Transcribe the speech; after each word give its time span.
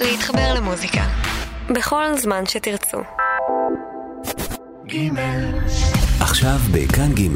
להתחבר 0.00 0.54
למוזיקה. 0.54 1.04
בכל 1.70 2.04
זמן 2.18 2.46
שתרצו. 2.46 2.98
עכשיו 6.20 6.58
בכאן 6.72 7.12
ג' 7.14 7.28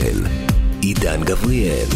עידן 0.83 1.25
גבריאל. 1.25 1.89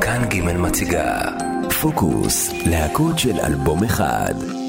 כאן 0.00 0.24
ג' 0.28 0.56
מציגה 0.56 1.20
פוקוס, 1.80 2.50
להקות 2.66 3.18
של 3.18 3.40
אלבום 3.40 3.84
אחד. 3.84 4.59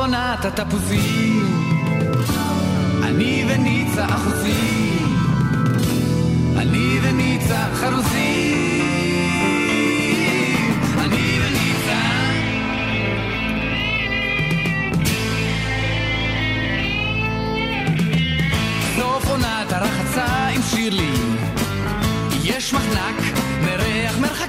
עונת 0.00 0.44
התפוזים, 0.44 1.46
אני 3.02 3.44
וניצה 3.48 4.04
אחוזים, 4.04 5.16
אני 6.56 6.98
וניצה 7.02 7.66
חרוזים, 7.74 8.70
אני 10.98 11.38
וניצה. 11.40 12.00
עונת 19.30 19.72
הרחצה 19.72 20.46
עם 20.46 20.62
שירלי. 20.62 21.12
יש 22.44 22.74
מחנק 22.74 23.22
מריח 23.64 24.18
מרחקים 24.18 24.39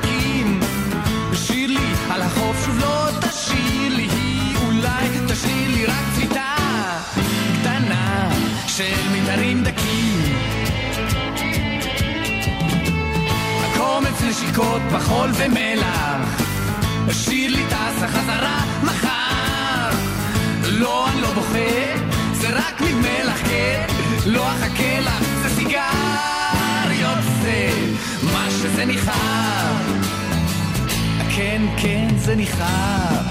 נשיקות 14.52 14.82
בחול 14.94 15.30
ומלח 15.34 16.42
שירלי 17.12 17.66
טסה 17.66 18.08
חזרה 18.08 18.64
מחר 18.84 19.90
לא, 20.64 21.10
אני 21.10 21.22
לא 21.22 21.34
בוכה, 21.34 21.95
זה 22.34 22.48
רק 22.50 22.82
ממלח, 22.82 23.38
כן? 23.48 23.86
לא 24.26 24.52
אחכה 24.52 25.00
לך, 25.00 25.23
זה 25.44 25.50
סיגריות, 25.56 27.23
זה 27.42 27.70
מה 28.34 28.48
שזה 28.50 28.86
ניחר. 28.86 29.73
כן, 31.36 31.61
כן, 31.78 32.08
זה 32.17 32.36
ניחר. 32.36 33.22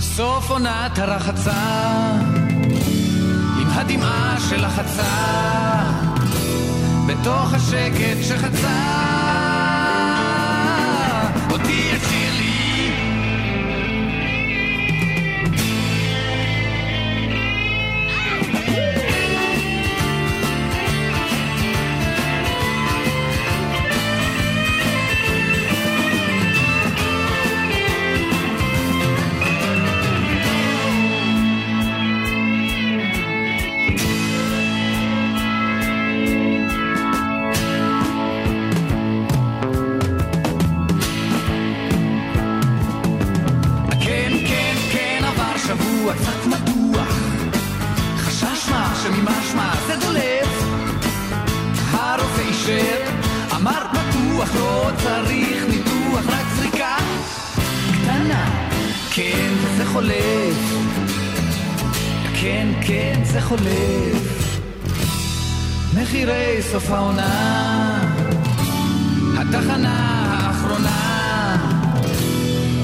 סוף 0.00 0.50
עונת 0.50 0.98
הרחצה, 0.98 1.52
עם 3.60 3.68
הדמעה 3.70 4.36
של 4.48 4.64
החצה, 4.64 5.82
בתוך 7.06 7.54
השקט 7.54 8.22
שחצה, 8.22 9.23
מחירי 66.04 66.62
סוף 66.62 66.90
העונה, 66.90 68.00
התחנה 69.38 70.26
האחרונה. 70.30 71.56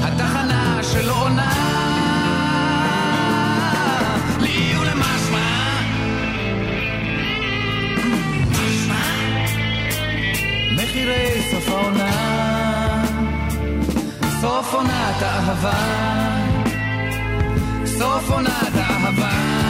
התחנה 0.03 0.81
של 0.83 1.09
עונה 1.11 1.53
לי 4.41 4.77
ולמשמע 4.81 5.81
משמע 8.51 9.05
מחירי 10.75 11.43
סוף 11.51 11.69
העונה. 11.69 12.13
סוף 14.41 14.75
עונת 14.75 15.23
האהבה. 15.23 15.73
סוף 17.87 18.31
עונת 18.31 18.75
האהבה 18.75 19.70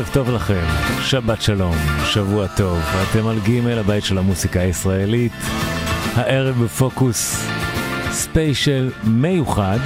ערב 0.00 0.10
טוב 0.12 0.30
לכם, 0.30 0.64
שבת 1.00 1.42
שלום, 1.42 1.74
שבוע 2.04 2.46
טוב, 2.56 2.78
אתם 2.78 3.26
על 3.26 3.38
ג' 3.38 3.66
הבית 3.66 4.04
של 4.04 4.18
המוסיקה 4.18 4.60
הישראלית. 4.60 5.32
הערב 6.14 6.64
בפוקוס 6.64 7.48
ספיישל 8.10 8.90
מיוחד. 9.04 9.78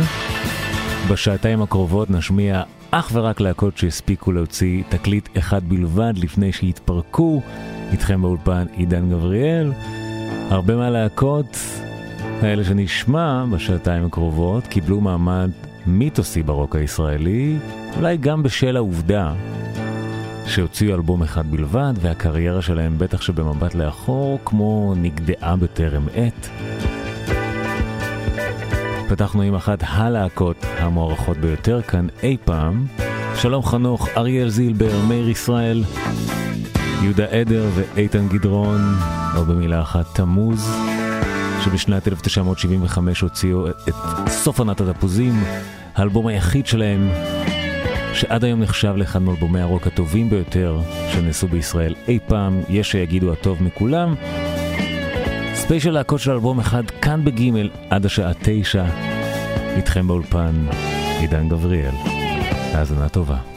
בשעתיים 1.10 1.62
הקרובות 1.62 2.10
נשמיע 2.10 2.62
אך 2.90 3.10
ורק 3.12 3.40
להקות 3.40 3.78
שהספיקו 3.78 4.32
להוציא 4.32 4.82
תקליט 4.88 5.28
אחד 5.38 5.68
בלבד 5.68 6.12
לפני 6.16 6.52
שהתפרקו. 6.52 7.42
איתכם 7.92 8.22
באולפן 8.22 8.66
עידן 8.72 9.10
גבריאל. 9.10 9.72
הרבה 10.50 10.76
מהלהקות 10.76 11.58
האלה 12.42 12.64
שנשמע 12.64 13.44
בשעתיים 13.50 14.04
הקרובות 14.06 14.66
קיבלו 14.66 15.00
מעמד 15.00 15.50
מיתוסי 15.86 16.42
ברוק 16.42 16.76
הישראלי, 16.76 17.56
אולי 17.96 18.16
גם 18.16 18.42
בשל 18.42 18.76
העובדה 18.76 19.32
שהוציאו 20.46 20.94
אלבום 20.94 21.22
אחד 21.22 21.50
בלבד, 21.50 21.92
והקריירה 22.00 22.62
שלהם 22.62 22.98
בטח 22.98 23.20
שבמבט 23.20 23.74
לאחור, 23.74 24.38
כמו 24.44 24.94
נגדעה 24.96 25.56
בטרם 25.56 26.06
עת. 26.14 26.48
פתחנו 29.08 29.42
עם 29.42 29.54
אחת 29.54 29.78
הלהקות 29.86 30.56
המוערכות 30.78 31.36
ביותר 31.36 31.82
כאן 31.82 32.06
אי 32.22 32.36
פעם. 32.44 32.86
שלום 33.36 33.62
חנוך, 33.62 34.08
אריאל 34.16 34.48
זילבר, 34.48 35.00
מאיר 35.08 35.28
ישראל, 35.28 35.84
יהודה 37.02 37.24
עדר 37.24 37.64
ואיתן 37.74 38.28
גדרון, 38.28 38.80
או 39.36 39.44
במילה 39.44 39.82
אחת 39.82 40.06
תמוז, 40.14 40.70
שבשנת 41.64 42.08
1975 42.08 43.20
הוציאו 43.20 43.68
את 43.68 43.94
סוף 44.28 44.58
עונת 44.58 44.80
התפוזים, 44.80 45.44
האלבום 45.94 46.26
היחיד 46.26 46.66
שלהם, 46.66 47.08
שעד 48.14 48.44
היום 48.44 48.60
נחשב 48.60 48.94
לאחד 48.96 49.22
מאלבומי 49.22 49.60
הרוק 49.60 49.86
הטובים 49.86 50.30
ביותר 50.30 50.80
שנעשו 51.12 51.48
בישראל 51.48 51.94
אי 52.08 52.18
פעם, 52.26 52.60
יש 52.68 52.90
שיגידו 52.90 53.32
הטוב 53.32 53.62
מכולם. 53.62 54.14
ספיישל 55.54 55.90
להקות 55.90 56.20
של 56.20 56.30
אלבום 56.30 56.58
אחד 56.58 56.90
כאן 56.90 57.24
בגימל 57.24 57.70
עד 57.90 58.06
השעה 58.06 58.32
תשע, 58.42 58.84
איתכם 59.76 60.06
באולפן 60.06 60.66
עידן 61.20 61.48
גבריאל. 61.48 61.94
האזנה 62.74 63.08
טובה. 63.08 63.53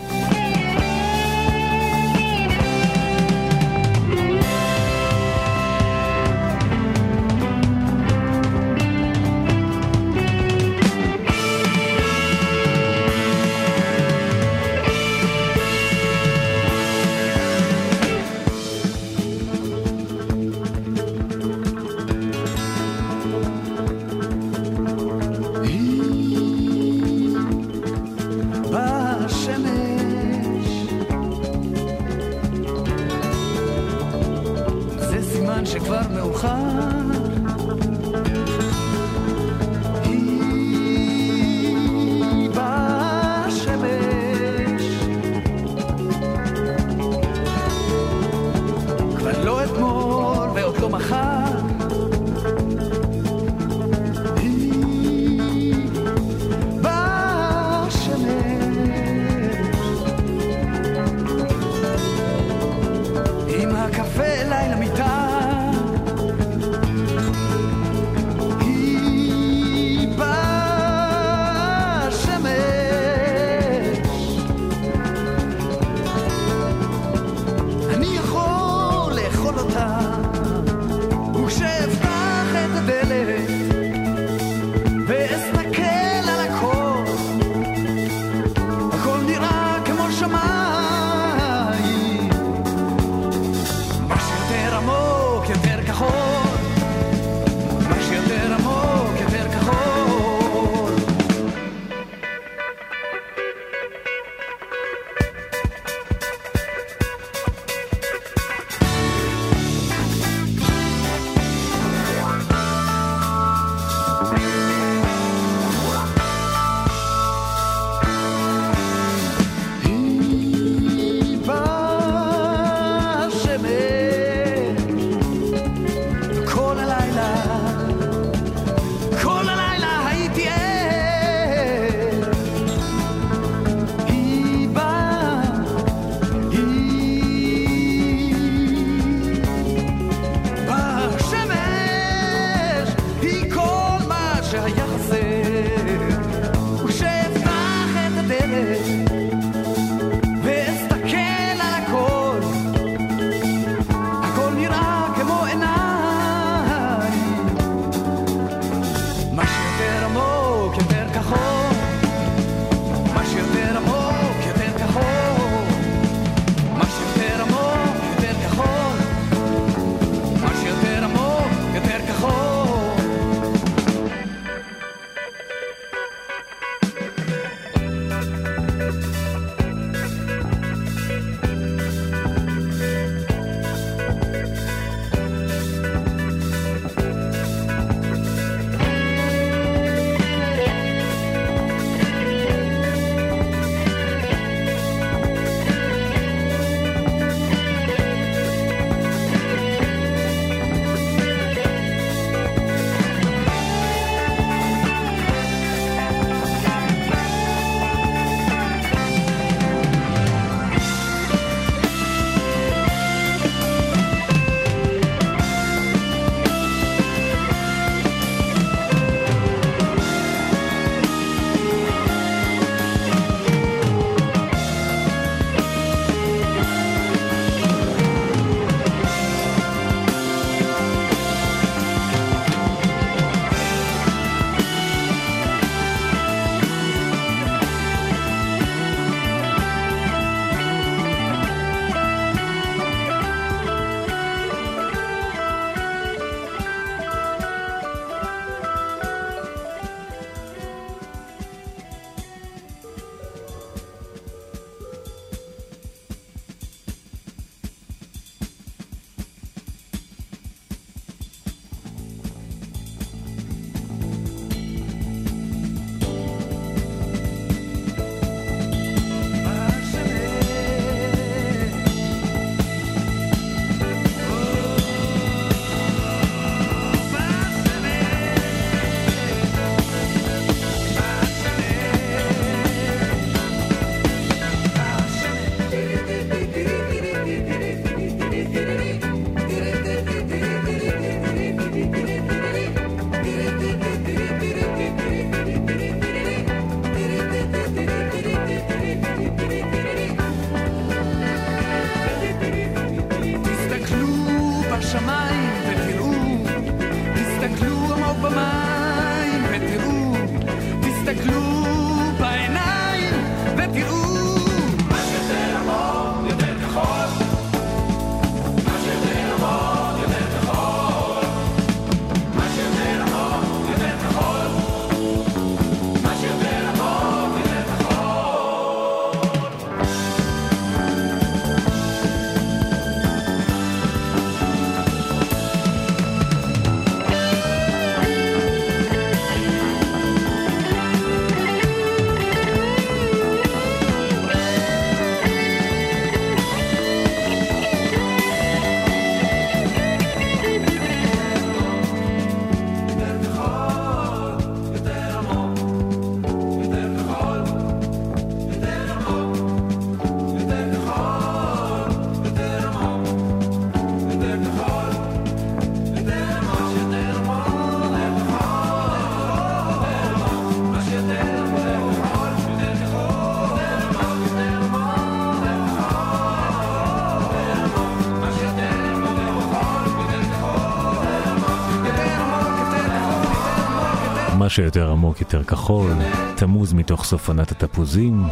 שיותר 384.57 384.92
עמוק, 384.92 385.21
יותר 385.21 385.44
כחול, 385.44 385.92
תמוז 386.35 386.73
מתוך 386.73 387.04
סוף 387.04 387.28
עונת 387.28 387.52
התפוזים. 387.52 388.23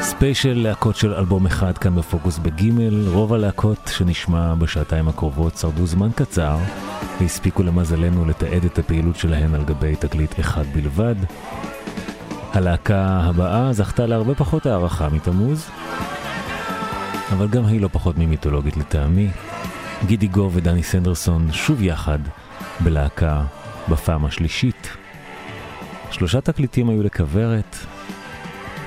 ספיישל 0.00 0.54
להקות 0.54 0.96
של 0.96 1.14
אלבום 1.14 1.46
אחד 1.46 1.78
כאן 1.78 1.96
בפוקוס 1.96 2.38
בגימל, 2.38 3.08
רוב 3.08 3.34
הלהקות 3.34 3.90
שנשמע 3.96 4.54
בשעתיים 4.54 5.08
הקרובות 5.08 5.56
שרדו 5.56 5.86
זמן 5.86 6.08
קצר 6.14 6.56
והספיקו 7.20 7.62
למזלנו 7.62 8.24
לתעד 8.24 8.64
את 8.64 8.78
הפעילות 8.78 9.16
שלהן 9.16 9.54
על 9.54 9.64
גבי 9.64 9.96
תקליט 9.96 10.40
אחד 10.40 10.64
בלבד. 10.74 11.14
הלהקה 12.52 13.06
הבאה 13.06 13.72
זכתה 13.72 14.06
להרבה 14.06 14.34
פחות 14.34 14.66
הערכה 14.66 15.08
מתמוז, 15.08 15.68
אבל 17.32 17.48
גם 17.48 17.66
היא 17.66 17.80
לא 17.80 17.88
פחות 17.92 18.18
ממיתולוגית 18.18 18.76
לטעמי. 18.76 19.28
גידי 20.06 20.28
גו 20.28 20.50
ודני 20.52 20.82
סנדרסון 20.82 21.52
שוב 21.52 21.82
יחד 21.82 22.18
בלהקה 22.80 23.42
בפעם 23.90 24.24
השלישית. 24.24 24.96
שלושה 26.10 26.40
תקליטים 26.40 26.88
היו 26.88 27.02
לכוורת, 27.02 27.76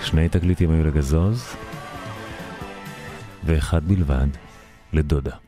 שני 0.02 0.30
תקליטים 0.30 0.72
היו 0.72 0.84
לגזוז, 0.84 1.56
ואחד 3.44 3.88
בלבד 3.88 4.28
לדודה. 4.94 5.41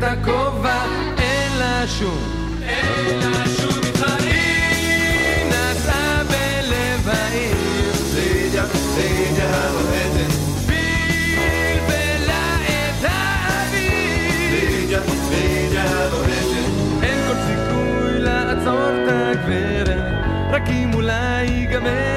את 0.00 0.04
הכובע, 0.04 0.84
אין 1.18 1.58
לה 1.58 1.84
שום. 1.86 2.18
אין 2.62 3.18
לה 3.18 3.44
שום 3.56 3.78
מתחרים. 3.88 5.48
נסעה 5.48 6.22
בלב 6.24 7.08
העיר. 7.08 7.56
זידיה, 7.92 8.64
זידיה 8.66 9.70
אוהדת. 9.70 10.32
בלבלה 10.66 12.56
את 12.64 13.04
האוויר. 13.04 14.70
זידיה, 14.70 15.00
זידיה 15.00 15.84
אין 17.02 17.18
כל 17.28 17.36
סיכוי 17.46 18.20
לעצור 18.20 18.88
את 18.88 19.08
הגברת, 19.08 20.04
רק 20.50 20.68
אם 20.68 20.90
אולי 20.94 21.44
ייגמר. 21.44 22.09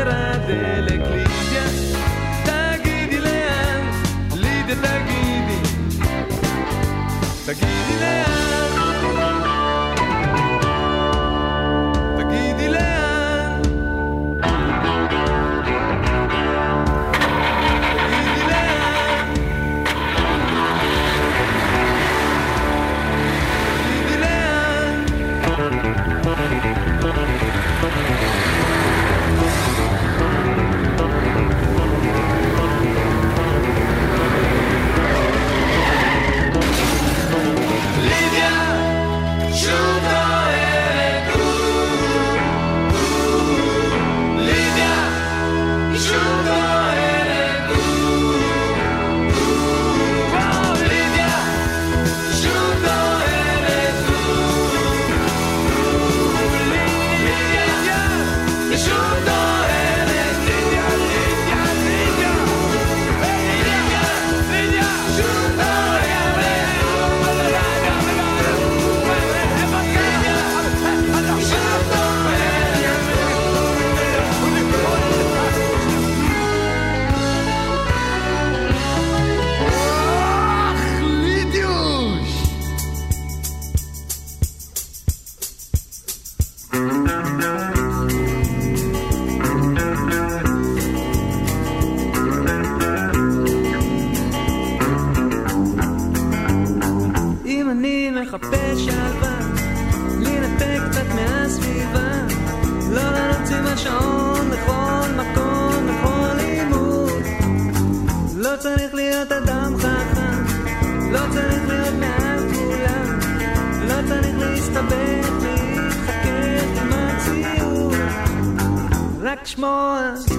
more. 119.58 120.33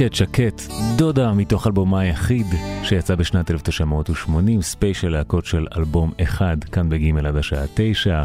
שקט 0.00 0.14
שקט, 0.14 0.62
דודה 0.96 1.32
מתוך 1.32 1.66
אלבומה 1.66 2.00
היחיד 2.00 2.46
שיצא 2.82 3.14
בשנת 3.14 3.50
1980, 3.50 4.62
ספיישל 4.62 5.08
להקות 5.08 5.44
של 5.44 5.66
אלבום 5.76 6.12
אחד, 6.22 6.64
כאן 6.64 6.88
בגימל 6.88 7.26
עד 7.26 7.36
השעה 7.36 7.64
תשע. 7.74 8.24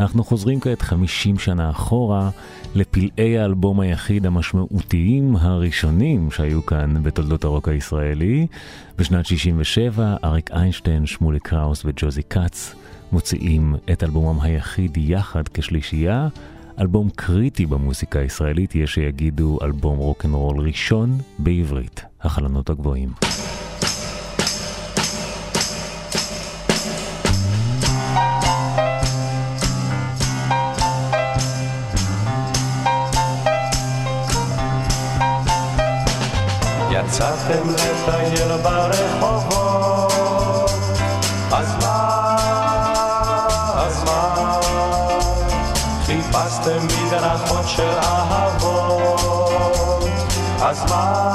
אנחנו 0.00 0.24
חוזרים 0.24 0.60
כעת 0.60 0.82
50 0.82 1.38
שנה 1.38 1.70
אחורה 1.70 2.30
לפלאי 2.74 3.38
האלבום 3.38 3.80
היחיד 3.80 4.26
המשמעותיים 4.26 5.36
הראשונים 5.36 6.30
שהיו 6.30 6.66
כאן 6.66 7.02
בתולדות 7.02 7.44
הרוק 7.44 7.68
הישראלי. 7.68 8.46
בשנת 8.98 9.26
67 9.26 10.16
אריק 10.24 10.50
איינשטיין, 10.50 11.06
שמולי 11.06 11.40
קראוס 11.40 11.82
וג'וזי 11.84 12.22
כץ 12.30 12.74
מוציאים 13.12 13.74
את 13.92 14.02
אלבומם 14.02 14.40
היחיד 14.40 14.96
יחד 14.96 15.48
כשלישייה. 15.48 16.28
אלבום 16.80 17.10
קריטי 17.16 17.66
במוסיקה 17.66 18.18
הישראלית, 18.18 18.74
יש 18.74 18.94
שיגידו 18.94 19.58
אלבום 19.62 19.98
רוקנרול 19.98 20.60
ראשון 20.60 21.10
בעברית, 21.38 22.04
החלונות 22.20 22.70
הגבוהים. 22.70 23.08
יצאתם 36.90 37.68
לטייל 37.68 38.56
ברחובות, 38.62 39.65
של 47.76 47.90
אהבות, 48.02 49.50
אז 50.62 50.90
מה, 50.90 51.25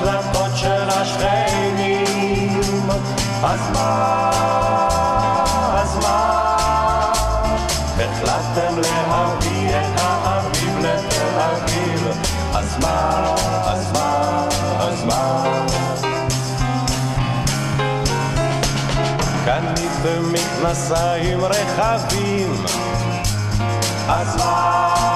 בדלתות 0.00 0.56
של 0.56 0.82
רחבים, 0.82 2.60
אז 3.42 3.70
מה, 24.36 25.15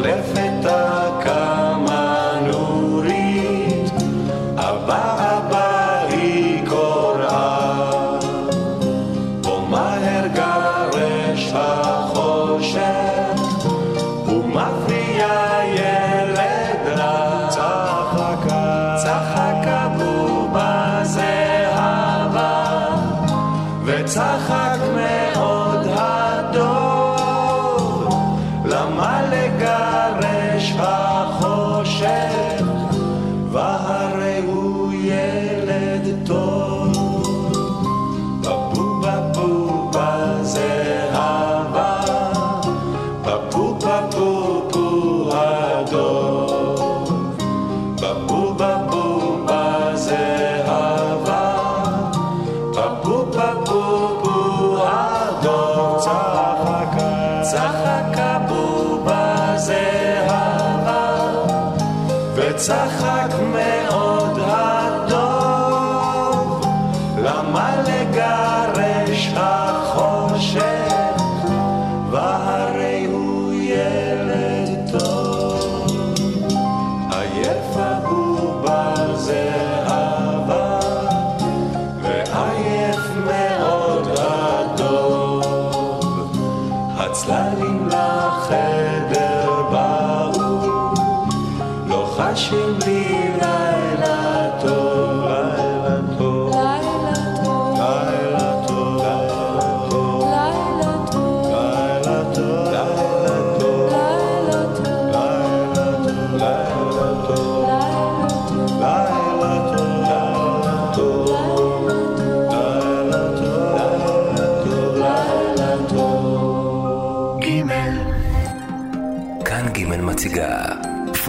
left 0.00 0.49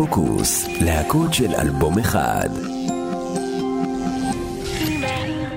פוקוס, 0.02 0.68
להקות 0.68 1.34
של 1.34 1.52
אלבום 1.60 2.00
אחד. 2.00 2.50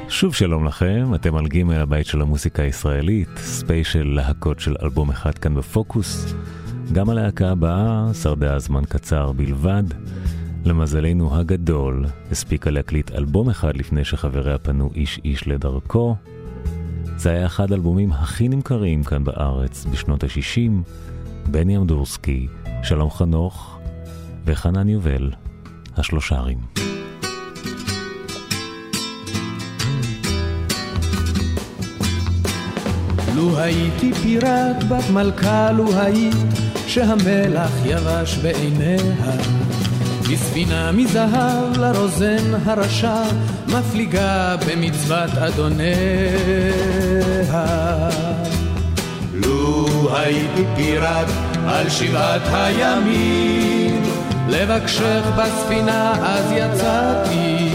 שוב 0.08 0.34
שלום 0.34 0.64
לכם, 0.64 1.14
אתם 1.14 1.36
על 1.36 1.46
ג' 1.46 1.70
הבית 1.70 2.06
של 2.06 2.20
המוסיקה 2.20 2.62
הישראלית, 2.62 3.28
ספיישל 3.36 4.04
להקות 4.04 4.60
של 4.60 4.76
אלבום 4.82 5.10
אחד 5.10 5.38
כאן 5.38 5.54
בפוקוס. 5.54 6.34
גם 6.92 7.10
הלהקה 7.10 7.50
הבאה 7.50 8.14
שרדה 8.22 8.58
זמן 8.58 8.84
קצר 8.84 9.32
בלבד. 9.32 9.84
למזלנו 10.64 11.36
הגדול, 11.36 12.06
הספיקה 12.30 12.70
להקליט 12.70 13.10
אלבום 13.10 13.50
אחד 13.50 13.76
לפני 13.76 14.04
שחבריה 14.04 14.58
פנו 14.58 14.90
איש 14.94 15.20
איש 15.24 15.48
לדרכו. 15.48 16.16
זה 17.16 17.30
היה 17.30 17.46
אחד 17.46 17.72
האלבומים 17.72 18.12
הכי 18.12 18.48
נמכרים 18.48 19.04
כאן 19.04 19.24
בארץ 19.24 19.86
בשנות 19.92 20.24
ה-60. 20.24 20.70
בני 21.50 21.76
אמדורסקי, 21.76 22.46
שלום 22.82 23.10
חנוך 23.10 23.73
וחנן 24.46 24.88
יובל, 24.88 25.30
השלושרים. 25.96 26.58
לו 33.34 33.58
הייתי 33.58 34.12
פיראט 34.12 34.84
בת 34.88 35.10
מלכה, 35.10 35.72
לו 35.72 36.00
היית 36.00 36.34
שהמלח 36.86 37.70
יבש 37.84 38.38
בעיניה. 38.38 39.54
בספינה 40.32 40.92
מזהב 40.92 41.78
לרוזן 41.78 42.54
הרשע, 42.64 43.22
מפליגה 43.68 44.56
במצוות 44.66 45.30
אדוניה. 45.30 45.94
לו 49.34 49.86
הייתי 50.16 50.64
פיראט 50.76 51.28
על 51.66 51.90
שבעת 51.90 52.42
הימים, 52.52 53.83
לבקשך 54.48 55.22
בספינה 55.36 56.12
אז 56.22 56.52
יצאתי. 56.52 57.74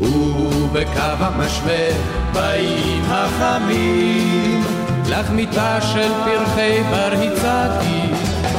ובקו 0.00 1.24
המשווה 1.24 1.88
באים 2.32 3.02
החמים, 3.08 4.64
לך 5.08 5.30
מיטה 5.30 5.80
של 5.80 6.12
פרחי 6.24 6.82
בר 6.90 7.12
הצעתי, 7.12 8.00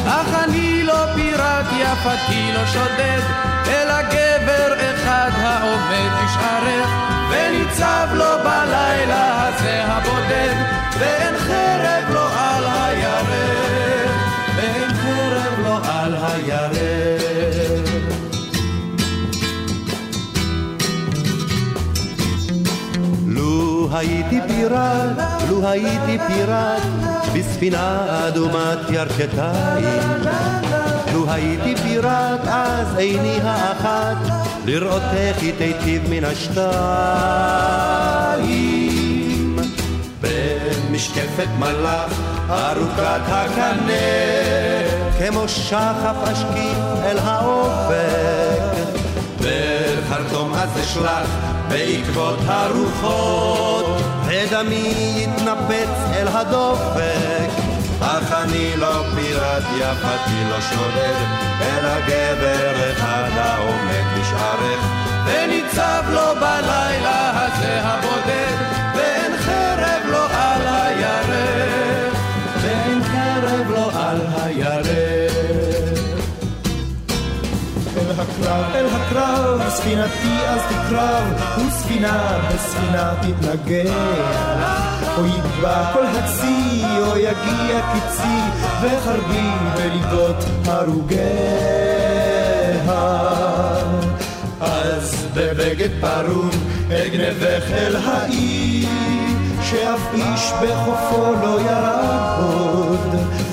אך 0.08 0.44
אני 0.44 0.84
לא 0.84 1.06
פיראט 1.16 1.66
יפתי 1.80 2.52
לא 2.54 2.66
שודד, 2.66 3.22
אלא 3.68 4.02
גבר 4.02 4.74
אחד 4.80 5.30
העומד 5.36 6.12
בשערך, 6.24 6.90
וניצב 7.30 8.08
לו 8.14 8.38
בלילה 8.44 9.48
הזה 9.48 9.84
הבודד, 9.84 10.56
ואין 11.00 11.38
הייתי 24.38 24.54
פיראט, 24.54 25.10
לו 25.50 25.68
הייתי 25.68 26.18
פיראט, 26.28 26.82
בספינה 27.34 28.06
אדומת 28.28 28.78
ירכתיים. 28.90 30.02
לו 31.14 31.32
הייתי 31.32 31.76
פיראט, 31.76 32.40
אז 32.48 32.96
עיני 32.98 33.40
האחת, 33.44 34.18
לראות 34.66 35.02
איך 35.14 35.42
היא 35.42 35.54
תיטיב 35.58 36.10
מן 36.10 36.24
השתיים. 36.24 36.68
במשקפת 40.22 41.48
מלאך 41.60 42.14
ארוכת 42.50 43.22
הקנה, 43.28 43.92
כמו 45.20 45.48
שחף 45.48 46.16
אשקיף 46.24 46.78
אל 47.04 47.18
האופק, 47.20 48.62
בחרטום 49.42 50.54
אז 50.54 50.70
אשלח 50.84 51.28
בעקבות 51.70 52.40
הרוחות, 52.46 54.02
ודמי 54.28 55.14
יתנפץ 55.24 55.90
אל 56.14 56.28
הדופק. 56.28 57.50
אך 58.02 58.32
אני 58.32 58.78
לא 58.78 59.04
פיראט 59.16 59.64
יפתי 59.78 60.44
לא 60.50 60.62
שודד, 60.62 61.26
אלא 61.62 62.00
גבר 62.08 62.92
אחד 62.92 63.30
העומד 63.36 64.04
בשערך, 64.20 64.82
וניצב 65.26 66.04
לו 66.10 66.36
בלילה 66.36 67.32
הזה 67.36 67.82
הבודד, 67.84 68.77
הקרב, 78.30 78.66
אל 78.76 78.86
הקרב, 78.86 79.70
ספינתי 79.70 80.38
אז 80.48 80.62
תקרב, 80.70 81.24
וספינה 81.68 82.40
בספינה 82.50 83.14
תתנגח. 83.22 84.78
או 85.18 85.26
יגבע 85.26 85.94
כל 85.94 86.06
הצי, 86.06 86.84
או 87.02 87.18
יגיע 87.18 87.82
קיצי, 87.94 88.40
וחרבי 88.82 89.50
בליבות 89.76 90.44
הרוגיה. 90.66 91.28
אז 94.62 95.28
בבגד 95.34 95.90
פרום 96.02 96.50
אגנבך 96.88 97.64
אל 97.72 97.96
האי, 97.96 98.86
שאף 99.64 100.00
איש 100.14 100.52
בחופו 100.62 101.34
לא 101.42 101.62
ירד 101.62 102.40
עוד. 102.40 103.47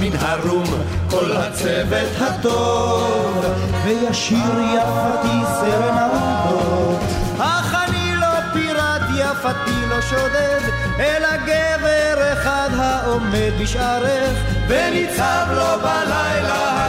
מן 0.00 0.16
הרום 0.20 0.64
כל 1.10 1.32
הצוות 1.32 2.08
הטוב, 2.20 3.44
וישיר 3.84 4.60
יפתי 4.74 5.38
סרנדות. 5.60 7.00
אך 7.38 7.74
אני 7.88 8.16
לא 8.16 8.52
פיראט, 8.52 9.02
יפתי 9.16 9.86
לא 9.90 10.00
שודד, 10.00 10.60
אלא 10.98 11.36
גבר 11.36 12.32
אחד 12.32 12.68
העומד 12.76 13.52
בשערך, 13.60 14.38
וניצב 14.68 15.46
לו 15.50 15.80
בלילה 15.82 16.79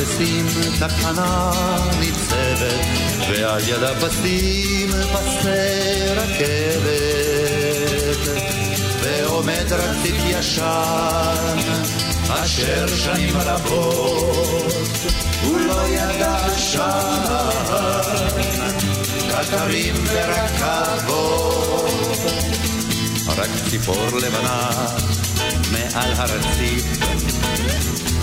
הפרדסים 0.00 0.46
תחנה 0.78 1.50
ניצבת, 2.00 2.86
ועל 3.28 3.60
יד 3.68 3.82
הפסים 3.82 4.88
פסי 4.88 6.08
רכבת. 6.16 6.90
ועומד 9.00 9.72
רציף 9.72 10.16
ישן, 10.26 11.56
אשר 12.28 12.86
שנים 12.86 13.36
רבות 13.36 14.72
הוא 15.42 15.60
לא 15.60 15.86
ידע 15.88 16.36
עשן, 16.36 17.24
קטרים 19.30 19.94
ורכבות. 20.06 21.90
רק 23.36 23.50
ציפור 23.70 24.06
לבנה 24.22 24.70
מעל 25.94 26.12
הרציף 26.12 26.84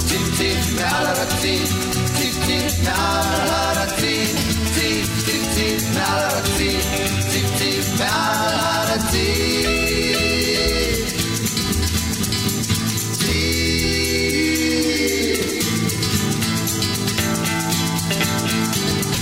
ציפ 0.07 0.37
ציפ 0.37 0.79
מעל 0.79 1.05
הרציף, 1.05 1.69
ציפ 2.17 2.35
ציפ 2.45 2.83
מעל 2.83 3.77
הרציף, 3.77 4.35
ציפ 4.73 5.07
ציפ 5.25 5.43
ציפ 5.53 5.83
מעל 5.93 6.19
הרציף, 6.19 6.85
ציפ 7.29 7.57
ציפ 7.57 7.99
מעל 7.99 8.53
הרציף. 8.59 9.77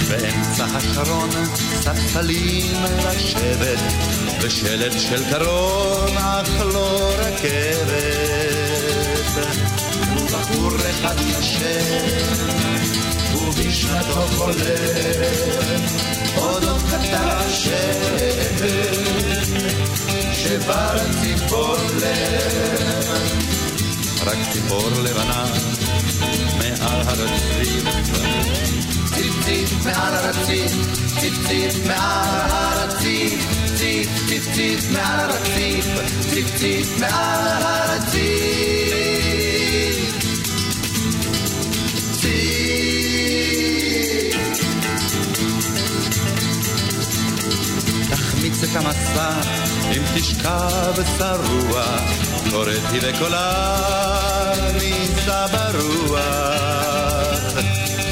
באמצע 0.10 0.66
השרון 0.66 1.30
ספסלים 1.82 2.74
לשבת, 3.06 3.80
ושלט 4.42 5.00
של 5.00 5.24
קרון 5.30 6.18
אך 6.18 6.50
לא 6.74 7.12
רכבת. 7.18 8.26
ובחור 10.18 10.72
אחד 10.90 11.16
ישן, 11.22 12.36
ובשנתו 13.36 14.28
חולם, 14.38 14.56
אודות 16.38 16.82
קטן 16.82 17.28
השם, 17.28 18.58
שבר 20.34 20.98
ציפור 21.22 21.76
לב, 21.96 23.10
רק 24.26 24.38
ציפור 24.52 24.90
לבנה 25.04 25.46
מעל 26.58 27.02
הרציף. 27.08 27.84
ציפ 29.16 29.46
ציפ 29.46 29.86
מעל 29.86 30.14
הרציף, 30.14 30.72
ציפ 31.20 31.48
ציפ 31.48 31.88
מעל 31.88 32.65
ציפ 34.54 34.92
מעל 34.92 35.20
הרציף, 35.20 35.86
ציפ 36.56 37.00
מעל 37.00 37.48
הרציף. 37.48 38.86
תחמיץ 48.10 48.64
את 48.64 48.76
המסע 48.76 49.30
אם 49.92 50.02
תשכב 50.16 50.94
שרוע, 51.18 51.84
קוראת 52.52 52.82
היא 52.92 53.02
וקולה 53.04 53.76
נישא 54.74 55.46
ברוח. 55.52 56.26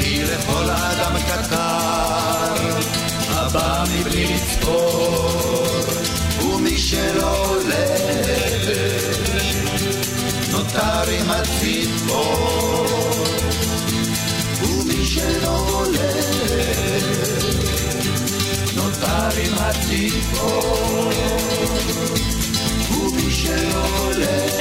כי 0.00 0.22
לכל 0.24 0.70
אדם 0.70 1.16
קטר 1.18 2.34
הבא 3.28 3.84
מבלי 3.94 4.26
לצפור, 4.34 5.66
שלא 6.94 7.46
הולך 7.46 7.74
נותר 10.50 11.10
עם 11.10 11.30
הציפור. 11.30 12.86
ומי 14.62 15.06
שלא 15.06 15.58
הולך 15.58 16.26
נותר 18.76 19.28
עם 19.44 19.54
הציפור. 19.58 21.12
ומי 22.90 23.30
שלא 23.30 23.86
הולך 23.98 24.54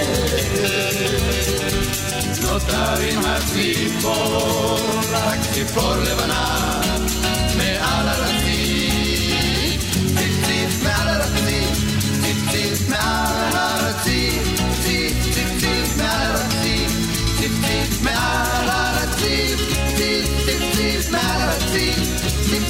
נותר 2.41 3.01
עם 3.09 3.21
הציפור, 3.25 4.79
רק 5.11 5.39
ציפור 5.53 5.95
לבנה 5.95 6.81
מעל 7.57 8.07
הרציף. 8.07 8.42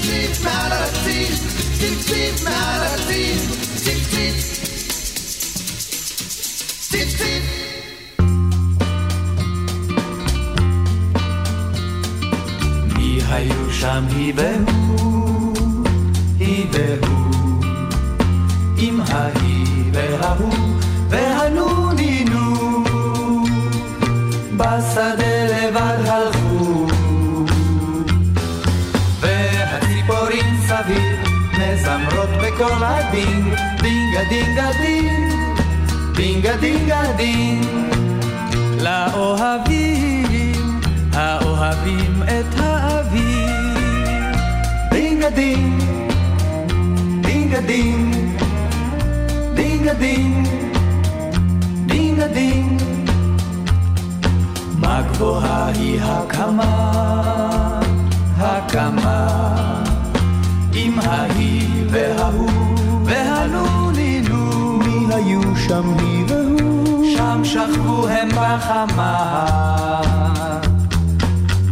ציפ 0.03 0.33
ציפ 0.33 0.45
מעל 0.45 0.71
הרציף, 0.71 1.39
ציפ 1.79 2.01
ציפ 2.05 2.43
מעל 2.43 2.81
הרציף, 2.83 3.41
ציפ 3.75 4.09
ציפ 4.09 4.35
ציפ 6.89 7.17
ציפ 7.17 7.43
מי 12.97 13.19
היו 13.29 13.71
שם 13.71 14.03
היא 14.15 14.33
והוא, 14.35 15.53
היא 16.39 16.65
והוא, 16.71 17.63
עם 18.77 19.01
ההיא 19.07 19.91
וההוא 19.93 20.62
בכל 32.53 32.83
אביב, 32.83 33.53
דינגה 33.81 34.23
דינגה 34.29 34.69
דינג, 34.81 35.09
דינגה 36.15 36.57
דינגה 36.57 37.01
דינג, 37.17 37.65
לאוהבים 38.81 40.51
האוהבים 41.13 42.23
את 42.23 42.59
האביב. 42.59 44.33
דינגה 44.91 45.29
דינג, 45.29 45.83
דינגה 47.21 47.61
דינג, 47.61 48.15
דינגה 49.53 49.93
דינג, 49.93 50.47
דינגה 51.85 52.27
דינג. 52.27 52.81
מה 54.79 55.01
גבוהה 55.01 55.67
היא 55.67 56.01
הקמה, 56.01 57.81
הקמה, 58.39 59.82
עם 60.93 60.99
ההיא 60.99 61.67
וההוא 61.89 62.49
והנונינו. 63.05 64.77
מי 64.77 65.13
היו 65.13 65.41
שם 65.67 65.97
היא 65.99 66.25
והוא? 66.27 67.05
שם 67.17 67.41
שכבו 67.43 68.07
הם 68.07 68.29
בחמה. 68.29 70.01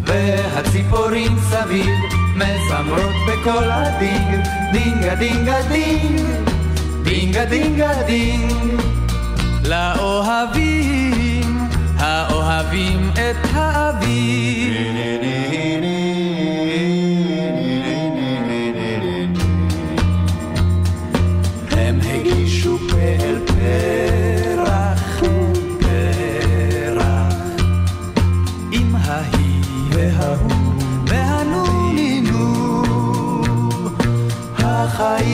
והציפורים 0.05 1.38
סביב 1.49 1.95
מזמרות 2.36 3.15
בכל 3.28 3.72
אביב, 3.72 4.47
דינגה 4.72 5.15
דינגה 5.15 5.61
דינג, 5.67 6.22
דינגה 7.03 7.45
דינגה 7.45 8.03
דינג. 8.07 8.82
לאוהבים, 9.65 11.57
האוהבים 11.97 13.09
את 13.13 13.47
האוויר. 13.53 14.82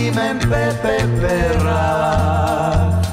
סימן 0.08 0.38
פפה 0.40 0.98
ורק. 1.20 3.08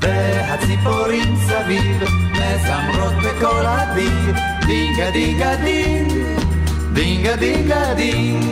והציפורים 0.00 1.36
סביב 1.46 2.02
מזמרות 2.32 3.14
בכל 3.24 3.66
אביב, 3.66 4.36
דינגה 4.66 5.10
דינגה 5.10 5.56
דינג, 5.56 6.12
דינגה 6.92 7.36
דינגה 7.36 7.94
דינג. 7.94 8.44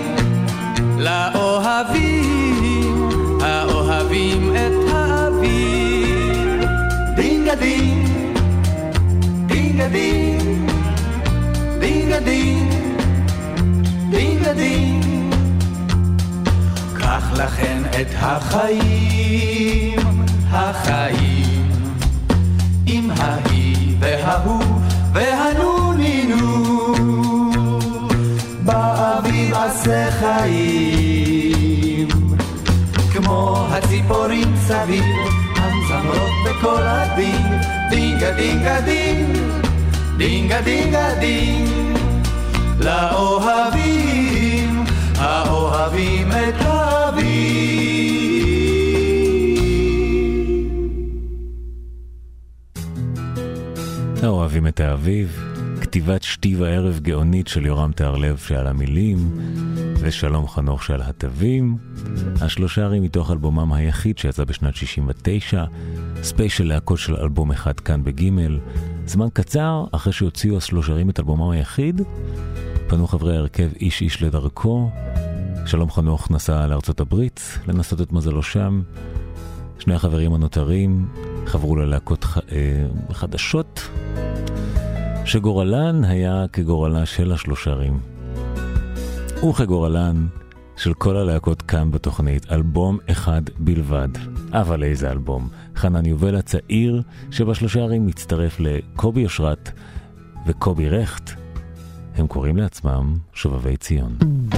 לאוהבים, 0.98 3.08
האוהבים 3.40 4.52
את 4.56 4.92
האביב. 4.92 6.64
דינגה 7.16 7.54
דינג, 7.54 8.08
דינגה 9.46 9.88
דינג, 9.88 10.70
דינגה 11.80 12.20
דינג, 12.20 12.72
דינגה 14.10 14.52
דינג. 14.52 15.17
קח 17.18 17.32
לכן 17.32 17.82
את 18.00 18.06
החיים, 18.20 19.98
החיים, 20.50 21.70
עם 22.86 23.10
ההיא 23.16 23.96
וההוא 24.00 24.64
והנונינו. 25.12 26.44
באביב 28.64 29.54
עשה 29.54 30.10
חיים, 30.10 32.08
כמו 33.12 33.66
הציפורים 33.70 34.56
סביב, 34.66 35.04
המזמרות 35.56 36.32
בכל 36.46 36.82
אביב, 36.82 37.46
דינגה 37.90 38.30
דינגה 38.30 38.80
דינג, 38.80 39.38
דינגה 40.16 40.60
דינגה 40.60 41.14
דינג, 41.20 41.68
לאוהבים, 42.80 44.84
האוהבים 45.18 46.32
את 46.32 46.54
האביב. 46.60 47.07
האוהבים 54.22 54.66
את 54.66 54.80
האביב, 54.80 55.44
כתיבת 55.80 56.22
שתי 56.22 56.56
וערב 56.56 57.00
גאונית 57.02 57.48
של 57.48 57.66
יורם 57.66 57.92
תהרלב 57.92 58.36
שעל 58.36 58.66
המילים, 58.66 59.18
ושלום 60.00 60.48
חנוך 60.48 60.82
שעל 60.82 61.02
התווים. 61.02 61.76
השלושה 62.40 62.84
ערים 62.84 63.02
מתוך 63.02 63.30
אלבומם 63.30 63.72
היחיד 63.72 64.18
שיצא 64.18 64.44
בשנת 64.44 64.74
69, 64.74 65.64
ספיישל 66.22 66.64
להקות 66.64 66.98
של 66.98 67.16
אלבום 67.16 67.50
אחד 67.50 67.80
כאן 67.80 68.04
בגימל. 68.04 68.58
זמן 69.06 69.26
קצר 69.32 69.84
אחרי 69.92 70.12
שהוציאו 70.12 70.56
השלושרים 70.56 71.10
את 71.10 71.20
אלבומם 71.20 71.50
היחיד, 71.50 72.02
פנו 72.86 73.06
חברי 73.06 73.36
ההרכב 73.36 73.68
איש 73.80 74.00
איש 74.00 74.22
לדרכו. 74.22 74.90
שלום 75.66 75.90
חנוך 75.90 76.30
נסע 76.30 76.66
לארצות 76.66 77.00
הברית 77.00 77.58
לנסות 77.66 78.00
את 78.00 78.12
מזלו 78.12 78.42
שם. 78.42 78.82
שני 79.78 79.94
החברים 79.94 80.34
הנותרים 80.34 81.08
חברו 81.48 81.76
ללהקות. 81.76 82.24
אה, 82.52 82.86
חדשות, 83.12 83.88
שגורלן 85.24 86.04
היה 86.04 86.44
כגורלה 86.52 87.06
של 87.06 87.32
השלושרים. 87.32 88.00
וכגורלן 89.50 90.26
של 90.76 90.94
כל 90.94 91.16
הלהקות 91.16 91.62
כאן 91.62 91.90
בתוכנית, 91.90 92.52
אלבום 92.52 92.98
אחד 93.10 93.42
בלבד. 93.58 94.08
אבל 94.52 94.84
איזה 94.84 95.10
אלבום. 95.10 95.48
חנן 95.76 96.06
יובל 96.06 96.36
הצעיר 96.36 97.02
שבשלושה 97.30 97.80
ערים 97.80 98.06
מצטרף 98.06 98.60
לקובי 98.60 99.24
אושרת 99.24 99.70
וקובי 100.46 100.88
רכט. 100.88 101.30
הם 102.16 102.26
קוראים 102.26 102.56
לעצמם 102.56 103.16
שובבי 103.32 103.76
ציון. 103.76 104.16
ברחוב 104.18 104.57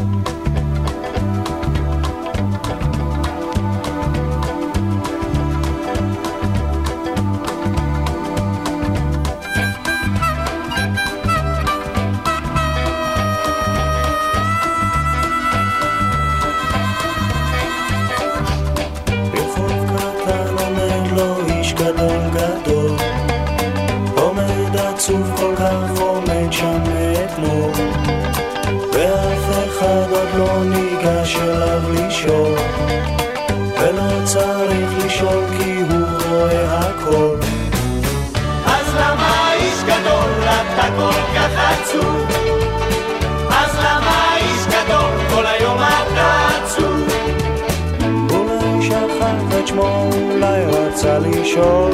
רצה 51.01 51.19
לשאול 51.19 51.91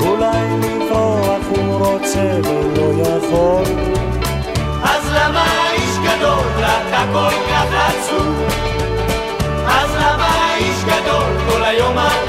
אולי 0.00 0.46
לברוח 0.62 1.42
הוא 1.48 1.86
רוצה 1.86 2.40
ולא 2.44 3.08
יכול 3.08 3.62
אז 4.82 5.12
למה 5.12 5.44
איש 5.72 5.96
גדול 5.98 6.64
אתה 6.64 7.04
כל 7.12 7.30
כך 7.50 7.66
עצוב? 7.88 8.42
אז 9.68 9.94
למה 9.94 10.54
איש 10.56 10.84
גדול 10.84 11.50
כל 11.50 11.64
היום 11.64 11.98
אתה 11.98 12.27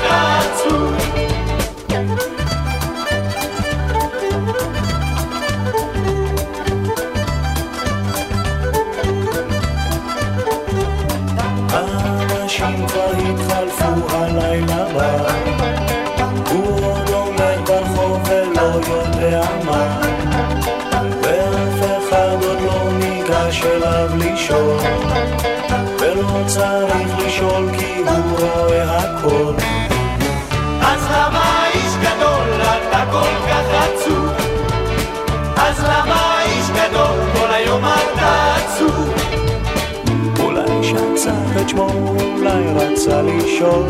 שצף 41.19 41.61
את 41.61 41.69
שמו, 41.69 41.89
אולי 42.37 42.63
רצה 42.75 43.21
לשאול 43.21 43.83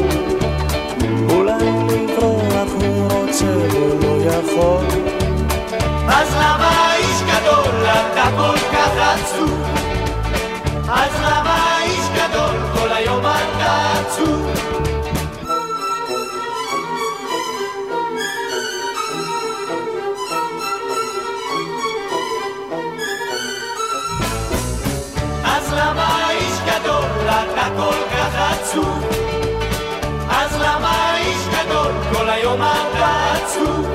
גדול 32.39 32.55
כל 32.55 32.61
היום 32.61 32.61
אתה 32.61 33.33
עצוב? 33.33 33.85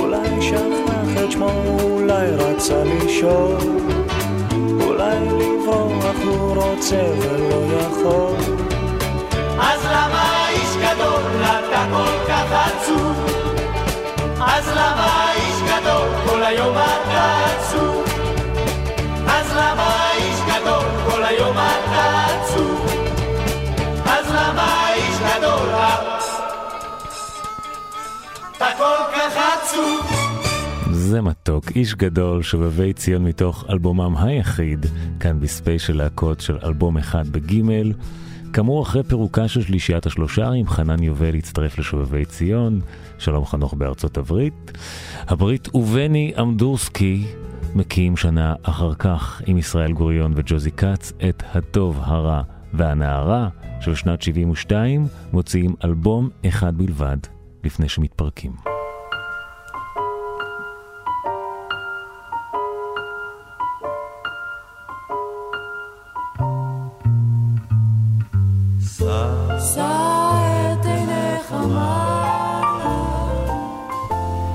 אולי 0.00 0.42
שכח 0.42 1.24
את 1.24 1.32
שמו, 1.32 1.50
אולי 1.80 2.30
רצה 2.30 2.84
לשאול 2.84 3.56
אולי 4.80 5.18
לברוח 5.20 6.16
הוא 6.24 6.62
רוצה 6.62 7.04
ולא 7.18 7.76
יכול 7.80 8.36
אז 9.60 9.84
למה 9.84 10.46
איש 10.48 10.76
גדול 10.76 11.22
אתה 11.42 11.86
כל 11.92 12.28
כך 12.28 12.52
עצוב? 12.52 13.16
אז 14.40 14.68
למה 14.68 15.32
איש 15.36 15.62
גדול 15.62 16.08
כל 16.26 16.42
היום 16.42 16.76
אתה 16.76 17.44
עצוב? 17.44 18.04
אז 19.28 19.52
למה 19.56 20.10
איש 20.16 20.40
גדול 20.46 20.84
כל 21.10 21.24
היום 21.24 21.56
אתה 21.56 22.26
עצוב? 22.26 22.86
אז 24.06 24.30
למה 24.30 24.85
אתה 28.66 28.78
כל 28.78 29.16
כך 29.16 29.36
עצוב? 29.36 30.06
זה 30.92 31.20
מתוק, 31.20 31.64
איש 31.76 31.94
גדול, 31.94 32.42
שובבי 32.42 32.92
ציון 32.92 33.24
מתוך 33.24 33.64
אלבומם 33.70 34.16
היחיד, 34.16 34.86
כאן 35.20 35.40
בספיישל 35.40 35.96
להקות 35.96 36.40
של 36.40 36.58
אלבום 36.64 36.98
אחד 36.98 37.28
בגימל. 37.28 37.92
כאמור, 38.52 38.82
אחרי 38.82 39.02
פירוקה 39.02 39.48
של 39.48 39.62
שלישיית 39.62 40.06
השלושה, 40.06 40.48
עם 40.48 40.68
חנן 40.68 41.02
יובל 41.02 41.34
הצטרף 41.34 41.78
לשובבי 41.78 42.24
ציון, 42.24 42.80
שלום 43.18 43.46
חנוך 43.46 43.74
בארצות 43.74 44.18
הברית. 44.18 44.72
הברית 45.28 45.74
ובני 45.74 46.32
אמדורסקי 46.40 47.24
מקים 47.74 48.16
שנה 48.16 48.54
אחר 48.62 48.94
כך 48.94 49.42
עם 49.46 49.58
ישראל 49.58 49.92
גוריון 49.92 50.32
וג'וזי 50.36 50.70
כץ 50.70 51.12
את 51.28 51.42
הטוב, 51.54 52.00
הרע 52.02 52.42
והנערה 52.74 53.48
של 53.80 53.94
שנת 53.94 54.22
72, 54.22 55.06
מוציאים 55.32 55.74
אלבום 55.84 56.28
אחד 56.46 56.78
בלבד 56.78 57.35
לפני 57.66 57.88
שמתפרקים. 57.88 58.52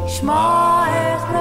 שמע 0.07 0.83
איך 0.87 1.31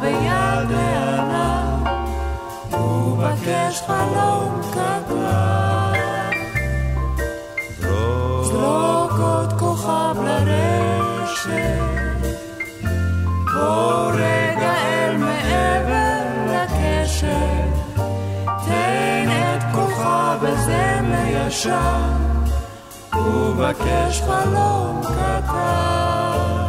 ביד 0.00 0.70
הענן, 0.70 1.82
ובקש 2.72 3.82
חלום 3.86 4.60
קטן. 4.72 5.73
כוכב 10.14 10.44
לרשת, 10.46 11.80
בוא 13.54 14.12
רגע 14.12 14.72
אל 14.74 15.16
מעבר 15.16 16.22
לקשת, 16.48 18.00
תן 18.66 19.28
את 19.28 19.62
כוכב 19.74 20.38
הזמר 20.42 21.46
ישן. 21.46 22.34
ובקש 23.16 24.20
חלום 24.20 25.00
קטן. 25.02 26.63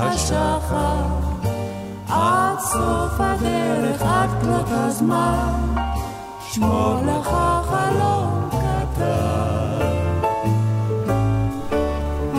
השחר, 0.00 1.04
עד 2.08 2.58
סוף 2.58 3.20
הדרך, 3.20 4.02
עד 4.02 4.30
כלות 4.42 4.66
הזמן, 4.70 5.74
שמור 6.52 6.94
לך 7.06 7.28
חלום 7.70 8.48
קטן. 8.50 9.58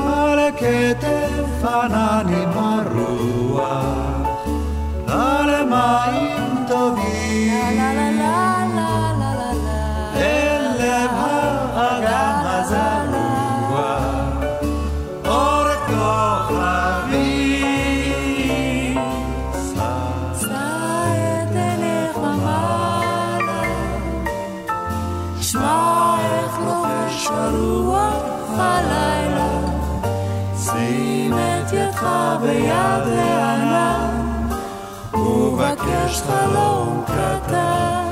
על 0.07 0.39
כתף 0.57 1.65
עננים 1.65 2.49
הרוח 27.39 28.23
הלילה, 28.49 29.49
שים 30.57 31.33
את 31.33 31.73
ידך 31.73 32.07
ביד 32.41 33.07
הענן, 33.17 34.49
ובקש 35.13 36.21
חלום 36.21 37.03
קטן. 37.05 38.08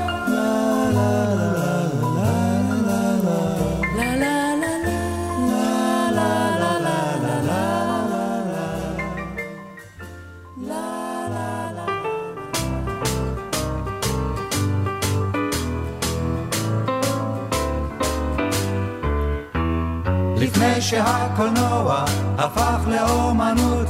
שהקולנוע 20.88 22.04
הפך 22.38 22.78
לאומנות, 22.86 23.88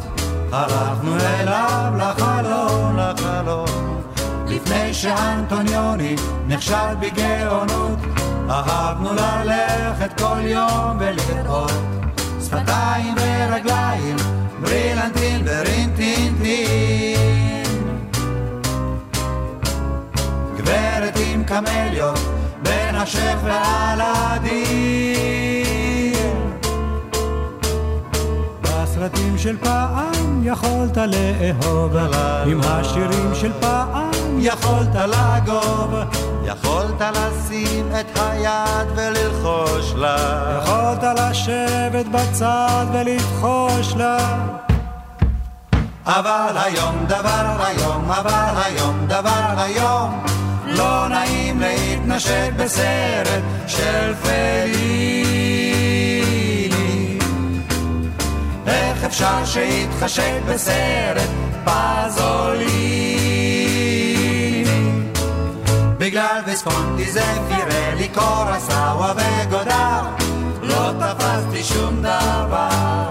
הלכנו 0.53 1.17
אליו 1.21 1.93
לחלום, 1.99 2.97
לחלום. 2.97 4.03
לפני 4.47 4.95
שאנטוניוני 4.95 6.17
נכשל 6.47 6.95
בגאונות, 7.01 7.99
אהבנו 8.51 9.11
ללכת 9.13 10.21
כל 10.21 10.41
יום 10.41 10.99
ולראות 10.99 11.73
שפתיים 12.45 13.15
ורגליים, 13.17 14.17
ברילנטין 14.61 15.43
ורינטינטין. 15.45 17.17
גברת 20.57 21.19
עם 21.27 21.45
קמליות, 21.45 22.19
בין 22.63 22.95
השף 22.95 23.37
והלדין. 23.45 24.89
בסרטים 28.99 29.39
של 29.39 29.57
פעם 29.57 30.41
יכולת 30.43 30.97
לאהוב, 30.97 31.97
עם 32.47 32.61
השירים 32.65 33.35
של 33.35 33.53
פעם 33.61 34.39
יכולת 34.39 34.95
לגוב. 34.95 35.95
יכולת 36.45 37.01
לשים 37.01 37.89
את 38.01 38.19
היד 38.19 38.89
וללחוש 38.95 39.93
לה. 39.97 40.17
יכולת 40.63 41.19
לשבת 41.19 42.07
בצד 42.07 42.87
ולבחוש 42.93 43.95
לה. 43.97 44.19
אבל 46.07 46.53
היום 46.55 47.05
דבר 47.07 47.57
היום, 47.59 48.11
אבל 48.11 48.63
היום 48.65 49.07
דבר 49.07 49.55
היום, 49.57 50.25
לא 50.67 51.09
נעים 51.09 51.61
להתנשק 51.61 52.51
בסרט 52.57 53.43
של 53.67 54.15
פליני. 54.23 55.68
איך 58.99 59.07
אפשר 59.07 59.45
שיתחשק 59.45 60.41
בסרט 60.49 61.31
פזוליני? 61.65 63.29
בגלל 65.99 66.43
ויסקונטי 66.47 67.11
זה 67.11 67.25
פירלי, 67.49 68.09
קורסאווה 68.09 69.13
וגודר, 69.17 70.03
לא 70.63 70.93
תפסתי 70.99 71.63
שום 71.63 72.03
דבר. 72.03 73.11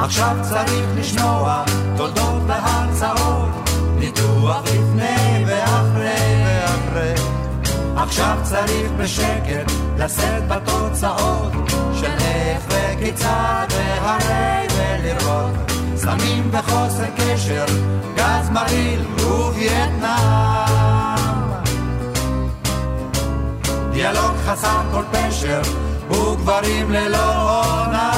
עכשיו 0.00 0.36
צריך 0.42 0.86
לשמוע 0.96 1.64
תולדות 1.96 2.42
והרצאות, 2.46 3.70
ניתוח 3.98 4.62
עכשיו 8.08 8.38
צריך 8.42 8.90
בשקט 8.96 9.72
לשאת 9.98 10.48
בתוצאות 10.48 11.52
של 11.94 12.14
איך 12.20 12.64
וכיצד 12.68 13.66
והרי 13.70 14.66
ולראות 14.76 15.54
סמים 15.96 16.50
וחוסר 16.52 17.04
קשר, 17.16 17.64
גז 18.14 18.50
מרעיל 18.50 19.00
ווייטנאם. 19.20 20.08
דיאלוג 23.92 24.34
חסר 24.46 24.80
כל 24.92 25.04
פשר 25.12 25.60
וגברים 26.10 26.90
ללא 26.90 27.60
עונה. 27.60 28.10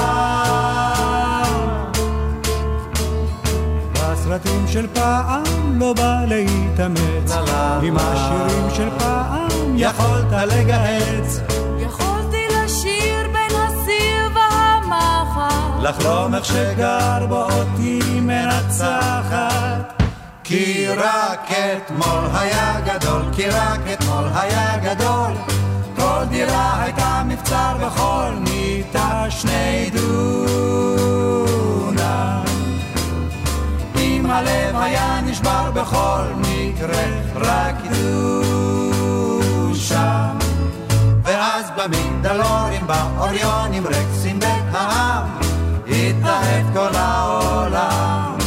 בסרטים 3.93 4.64
של 4.68 4.86
פעם 4.95 5.43
לא 5.78 5.93
בא 5.93 6.24
להתאמץ, 6.28 7.32
עם 7.82 7.97
השירים 7.99 8.70
של 8.74 8.88
פעם 8.99 9.39
יכולת 9.81 10.33
לגהץ. 10.33 11.41
יכולתי 11.78 12.47
לשיר 12.49 13.28
בין 13.33 13.57
הסיר 13.57 14.28
לחלום 15.83 16.35
איך 16.35 16.45
שגר 16.45 17.26
בו 17.28 17.43
אותי 17.43 18.01
מנצחת. 18.20 20.03
כי 20.45 20.89
רק 20.89 21.51
אתמול 21.51 22.24
היה 22.35 22.81
גדול, 22.81 23.22
כי 23.33 23.49
רק 23.49 23.81
אתמול 23.93 24.24
היה 24.35 24.76
גדול. 24.83 25.33
כל 25.97 26.24
דירה 26.31 26.83
הייתה 26.83 27.22
מבצר 27.26 27.76
וכל 27.81 28.31
מיטה 28.41 29.24
שני 29.31 29.91
דונם. 29.93 31.35
אם 33.97 34.26
הלב 34.31 34.76
היה 34.76 35.20
נשבר 35.20 35.70
בכל 35.70 36.24
מקרה, 36.41 37.05
רק 37.35 37.74
קדושה. 37.85 38.80
ואז 41.76 41.88
במגדלורים, 41.88 42.86
באוריונים, 42.86 43.86
רקסים 43.86 44.40
בית 44.40 44.64
העם, 44.72 45.26
התאהב 45.86 46.66
כל 46.72 46.96
העולם. 46.96 48.38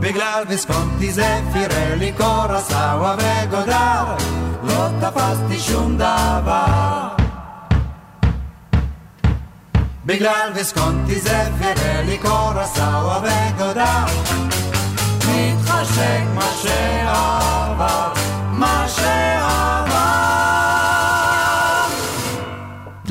בגלל 0.00 0.42
ויסקונטי 0.48 1.12
זה 1.12 1.40
פירלי, 1.52 2.12
קורסאווה 2.12 3.16
וגודר, 3.18 4.04
לא 4.62 4.88
תפסתי 5.00 5.58
שום 5.58 5.96
דבר. 5.96 7.08
בגלל 10.06 10.50
ויסקונטי 10.54 11.20
זה 11.20 11.42
פירלי, 11.58 12.18
קורסאווה 12.18 13.20
וגודר, 13.22 14.04
מתחשק 15.28 16.22
מה 16.34 16.50
שעבר, 16.62 18.12
מה 18.52 18.84
שעבר. 18.88 19.71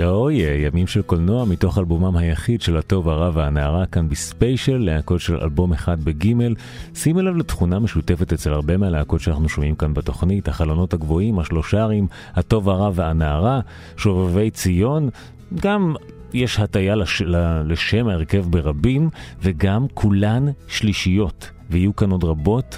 אוי, 0.10 0.34
ימים 0.34 0.88
של 0.88 1.02
קולנוע 1.02 1.46
מתוך 1.46 1.78
אלבומם 1.78 2.18
היחיד 2.18 2.62
של 2.62 2.78
הטוב 2.78 3.10
הרע 3.10 3.32
והנערה 3.34 3.86
כאן 3.86 4.10
בספיישל, 4.10 4.78
להקות 4.78 5.22
של 5.22 5.38
אלבום 5.38 5.74
אחד 5.74 6.04
בגימל. 6.04 6.56
שימי 6.96 7.22
לב 7.22 7.36
לתכונה 7.36 7.80
משותפת 7.80 8.34
אצל 8.34 8.54
הרבה 8.54 8.78
מהלהקות 8.78 9.22
שאנחנו 9.22 9.50
שומעים 9.50 9.76
כאן 9.76 9.94
בתוכנית, 9.94 10.48
החלונות 10.48 10.94
הגבוהים, 10.94 11.40
השלושרים, 11.40 12.08
הטוב 12.34 12.70
הרע 12.70 12.90
והנערה, 12.94 13.60
שובבי 13.98 14.52
ציון, 14.52 15.10
גם 15.56 15.96
יש 16.34 16.60
הטיה 16.60 16.96
לש... 16.96 17.22
לשם 17.66 18.08
ההרכב 18.08 18.46
ברבים, 18.50 19.10
וגם 19.42 19.86
כולן 19.94 20.46
שלישיות, 20.68 21.50
ויהיו 21.70 21.96
כאן 21.96 22.12
עוד 22.12 22.24
רבות 22.24 22.78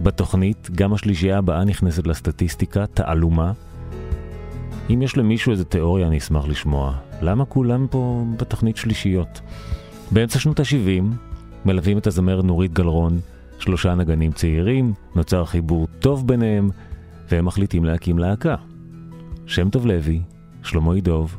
בתוכנית. 0.00 0.70
גם 0.74 0.92
השלישייה 0.92 1.38
הבאה 1.38 1.64
נכנסת 1.64 2.06
לסטטיסטיקה, 2.06 2.86
תעלומה. 2.86 3.52
אם 4.90 5.02
יש 5.02 5.16
למישהו 5.16 5.52
איזה 5.52 5.64
תיאוריה, 5.64 6.06
אני 6.06 6.18
אשמח 6.18 6.46
לשמוע. 6.46 6.94
למה 7.22 7.44
כולם 7.44 7.86
פה 7.90 8.24
בתוכנית 8.36 8.76
שלישיות? 8.76 9.40
באמצע 10.10 10.38
שנות 10.38 10.60
ה-70 10.60 11.04
מלווים 11.64 11.98
את 11.98 12.06
הזמר 12.06 12.42
נורית 12.42 12.72
גלרון, 12.72 13.20
שלושה 13.58 13.94
נגנים 13.94 14.32
צעירים, 14.32 14.92
נוצר 15.14 15.44
חיבור 15.44 15.86
טוב 15.98 16.26
ביניהם, 16.26 16.70
והם 17.30 17.44
מחליטים 17.44 17.84
להקים 17.84 18.18
להקה. 18.18 18.54
שם 19.46 19.70
טוב 19.70 19.86
לוי, 19.86 20.20
שלמה 20.62 20.98
ידוב 20.98 21.36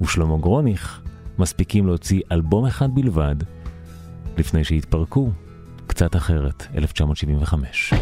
ושלמה 0.00 0.36
גרוניך 0.38 1.02
מספיקים 1.38 1.86
להוציא 1.86 2.20
אלבום 2.32 2.66
אחד 2.66 2.94
בלבד 2.94 3.36
לפני 4.36 4.64
שהתפרקו, 4.64 5.30
קצת 5.86 6.16
אחרת, 6.16 6.66
1975. 6.74 7.92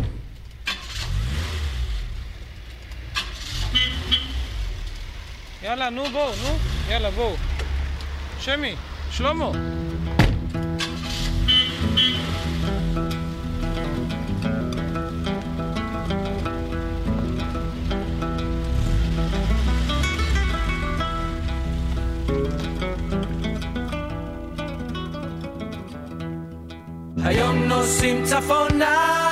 יאללה, 5.67 5.91
נו 5.91 6.05
בואו, 6.13 6.33
נו, 6.43 6.59
יאללה 6.89 7.11
בואו. 7.11 7.35
שמי, 8.41 8.75
שלמה. 9.11 9.51
היום 27.25 27.57
נוסעים 27.65 28.25
צפונה, 28.25 29.29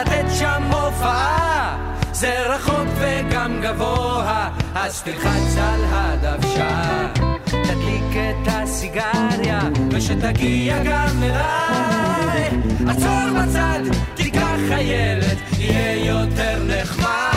לתת 0.00 0.24
שם 0.38 0.62
הופעה. 0.62 1.76
זה 2.12 2.54
רחוק 2.54 2.88
וגם 2.98 3.60
גבוה, 3.62 4.50
אז 4.78 5.02
תלחץ 5.02 5.56
על 5.58 5.80
הדוושה. 5.88 7.08
תדליק 7.44 8.16
את 8.16 8.48
הסיגריה, 8.48 9.60
ושתגיע 9.90 10.82
גם 10.84 11.22
אליי. 11.22 12.50
עצור 12.88 13.42
בצד, 13.42 13.80
תיקח 14.14 14.56
חיילת, 14.68 15.38
יהיה 15.58 16.06
יותר 16.06 16.62
נחמד. 16.66 17.35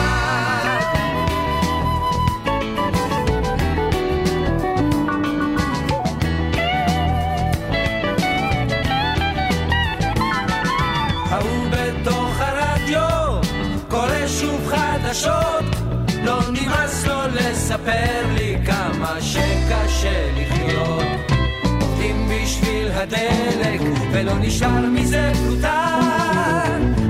לספר 17.80 18.34
לי 18.34 18.56
כמה 18.66 19.20
שקשה 19.20 20.30
לחיות. 20.36 21.02
עובדים 21.80 22.28
בשביל 22.28 22.88
הדלק, 22.92 23.80
ולא 24.12 24.32
נשאר 24.38 24.86
מזה 24.86 25.32
פלוטה. 25.34 25.96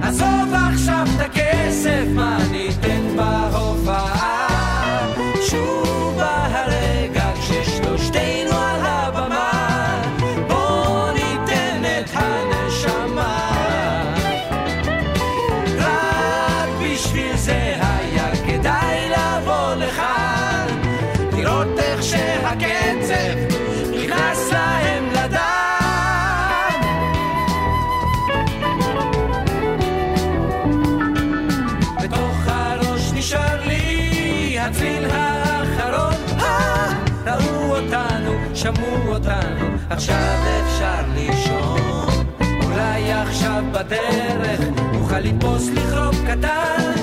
עזוב 0.02 0.54
עכשיו 0.72 1.06
את 1.16 1.20
הכסף, 1.20 2.04
מה 2.14 2.38
ניתן 2.50 3.16
בהופעה? 3.16 4.39
עכשיו 40.00 40.38
אפשר 40.64 41.02
לישון. 41.14 42.24
אולי 42.64 43.12
עכשיו 43.12 43.64
בדרך 43.72 44.60
נוכל 44.92 45.18
לתפוס 45.18 45.68
לכרוב 45.68 46.14
קטן. 46.26 46.94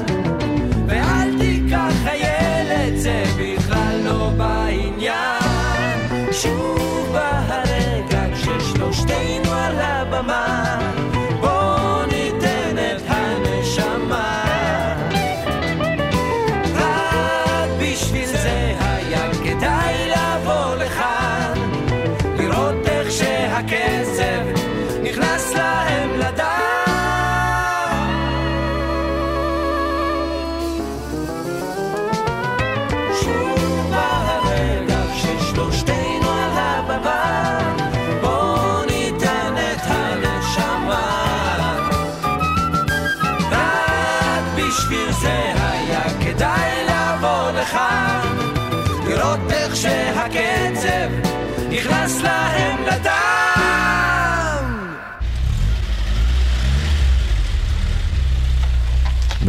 ואל 0.88 1.40
תיקח 1.40 1.92
חיילת, 2.04 3.00
זה 3.00 3.24
בכלל 3.40 4.02
לא 4.04 4.30
בעניין. 4.38 6.32
שוב 6.32 7.10
בא 7.14 7.42
הרגע 7.48 8.24
כששלושתנו 8.34 9.54
על 9.54 9.80
הבמה. 9.80 10.47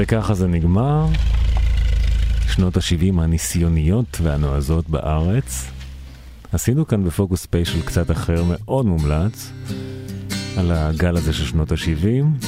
וככה 0.08 0.34
זה 0.34 0.46
נגמר. 0.46 1.06
שנות 2.48 2.76
ה-70 2.76 3.20
הניסיוניות 3.20 4.18
והנועזות 4.22 4.88
בארץ. 4.88 5.70
עשינו 6.52 6.86
כאן 6.86 7.04
בפוקוס 7.04 7.42
ספיישל 7.42 7.82
קצת 7.82 8.10
אחר, 8.10 8.44
מאוד 8.48 8.86
מומלץ, 8.86 9.52
על 10.56 10.72
הגל 10.72 11.16
הזה 11.16 11.32
של 11.32 11.44
שנות 11.44 11.72
ה-70. 11.72 12.46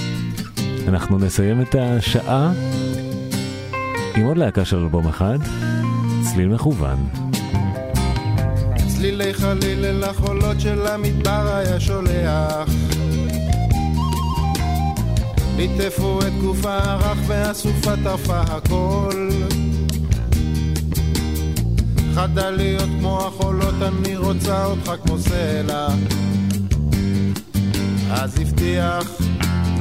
אנחנו 0.89 1.19
נסיים 1.19 1.63
את 1.63 1.75
השעה 1.75 2.53
עם 4.17 4.25
עוד 4.25 4.37
להקה 4.37 4.65
של 4.65 4.79
אלבום 4.79 5.09
אחד, 5.09 5.39
צליל 6.23 6.49
מכוון. 6.49 7.09
צלילי 8.87 9.35
חליל 9.35 9.85
אל 9.85 10.05
החולות 10.05 10.61
של 10.61 10.87
המדבר 10.87 11.57
היה 11.57 11.81
שולח 11.81 12.90
ליטפו 15.61 16.19
את 16.21 16.33
גופה 16.41 16.79
הרך 16.79 17.19
והסופה 17.27 17.93
טרפה 18.05 18.41
הכל 18.41 19.29
חדה 22.15 22.51
להיות 22.51 22.89
כמו 22.99 23.27
החולות, 23.27 23.75
אני 23.83 24.17
רוצה 24.17 24.65
אותך 24.65 24.93
כמו 25.05 25.19
סלע. 25.19 25.89
אז 28.11 28.41
הבטיח 28.41 29.21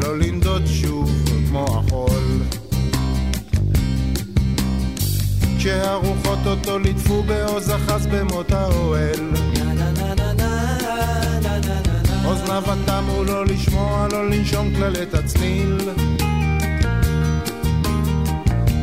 לא 0.02 0.20
לנדוד 0.20 0.62
שוב 0.68 1.12
כמו 1.50 1.66
החול. 1.66 2.44
כשהרוחות 5.58 6.40
אותו 6.46 6.80
ליטפו 6.80 7.24
בעוז 7.24 7.72
אחז 7.72 8.08
במות 8.08 8.52
האוהל. 8.52 9.59
אוזניו 12.30 12.64
התמו 12.68 13.24
לא 13.24 13.46
לשמוע, 13.46 14.08
לא 14.12 14.30
לנשום 14.30 14.76
כללת 14.76 15.14
הצליל. 15.14 15.78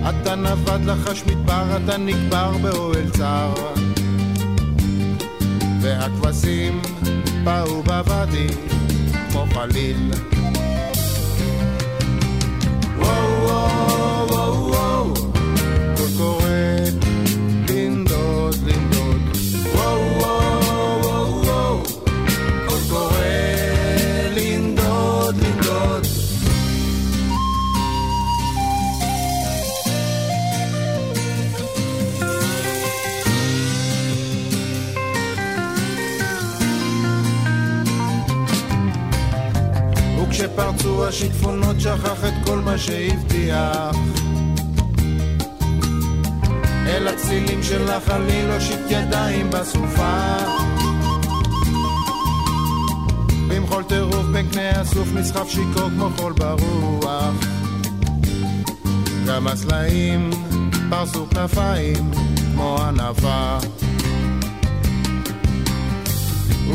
אתה 0.08 0.34
נבד 0.34 0.84
לחש 0.84 1.24
מדבר, 1.26 1.76
אתה 1.84 1.96
נקבר 1.96 2.58
באוהל 2.62 3.10
צר. 3.10 3.54
והכבשים 5.80 6.82
באו 7.44 7.82
בוואדי 7.82 8.46
כמו 9.30 9.46
חליל. 9.54 10.10
השיטפונות 41.06 41.80
שכח 41.80 42.24
את 42.24 42.34
כל 42.44 42.58
מה 42.58 42.78
שהבטיח. 42.78 43.96
אל 46.86 47.08
הצלילים 47.08 47.62
של 47.62 47.90
החליל 47.90 48.50
הושיט 48.50 48.80
ידיים 48.88 49.50
בסופה. 49.50 50.36
במחול 53.48 53.82
טירוף 53.82 54.26
בין 54.32 54.48
קנה 54.50 54.70
הסוף 54.70 55.08
נסחף 55.14 55.48
שיכור 55.48 55.90
כמו 55.90 56.08
חול 56.16 56.32
ברוח. 56.32 57.34
גם 59.26 59.46
הסלעים 59.46 60.30
פרסו 60.90 61.26
כנפיים 61.30 62.10
כמו 62.52 62.78
ענווה. 62.82 63.58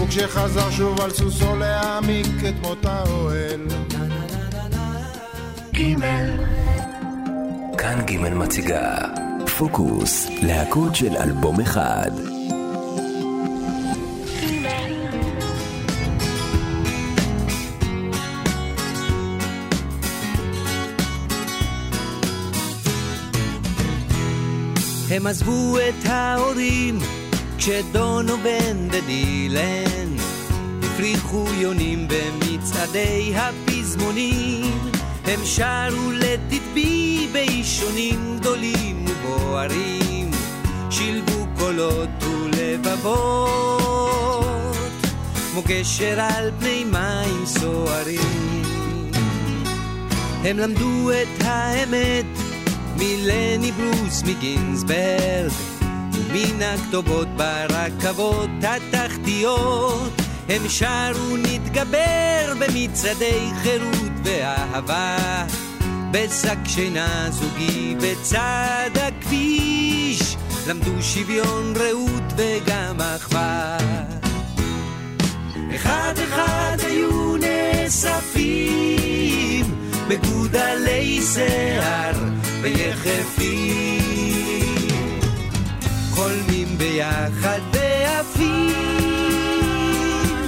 וכשחזר 0.04 0.72
שוב 0.72 1.02
על 1.02 1.12
סוסו 1.12 1.56
להעמיק 1.56 2.28
את 2.50 2.54
מות 2.62 2.86
האוהל 2.86 3.68
כאן 7.78 8.00
ג' 8.06 8.34
מציגה 8.34 8.98
פוקוס, 9.58 10.28
להקות 10.42 10.96
של 10.96 11.18
אלבום 11.18 11.60
אחד. 11.60 12.12
הם 25.10 25.28
עזבו 25.28 25.78
את 25.78 26.06
ההורים 26.06 27.00
כשדונובן 27.58 28.88
ודילן. 28.92 30.16
הפריחו 30.84 31.46
יונים 31.62 32.08
במצעדי 32.08 33.34
הפזמונים 33.36 35.01
הם 35.34 35.46
שרו 35.46 36.12
לתדבי 36.12 37.28
באישונים 37.32 38.38
גדולים 38.40 39.06
ובוערים 39.08 40.32
שילבו 40.90 41.46
קולות 41.58 42.10
ולבבות 42.24 43.66
כמו 45.52 45.62
גשר 45.68 46.20
על 46.20 46.52
פני 46.60 46.84
מים 46.84 47.46
סוערים. 47.46 48.62
הם 50.44 50.58
למדו 50.58 51.12
את 51.12 51.44
האמת 51.44 52.26
מלני 52.98 53.72
ברוס 53.72 54.24
מגינסברג 54.24 55.52
מן 56.34 56.62
הכתובות 56.62 57.28
ברכבות 57.28 58.50
התחתיות. 58.64 60.12
הם 60.50 60.70
שרו 60.70 61.38
נתגבר 61.38 62.54
במצעדי 62.60 63.50
חירות 63.62 64.11
ואהבה. 64.24 65.46
בשק 66.12 66.58
שינה 66.66 67.28
זוגי 67.32 67.96
בצד 68.02 68.90
הכביש. 69.08 70.38
למדו 70.68 71.02
שוויון 71.02 71.74
רעות 71.76 72.34
וגם 72.38 73.02
אחווה. 73.02 73.78
אחד 75.76 76.14
אחד 76.30 76.78
היו 76.84 77.38
נאספים 77.38 78.82
מגודלי 80.08 81.22
שיער 81.34 82.14
ויחפים. 82.62 84.02
חולמים 86.12 86.78
ביחד 86.78 87.60
ועפים 87.74 88.72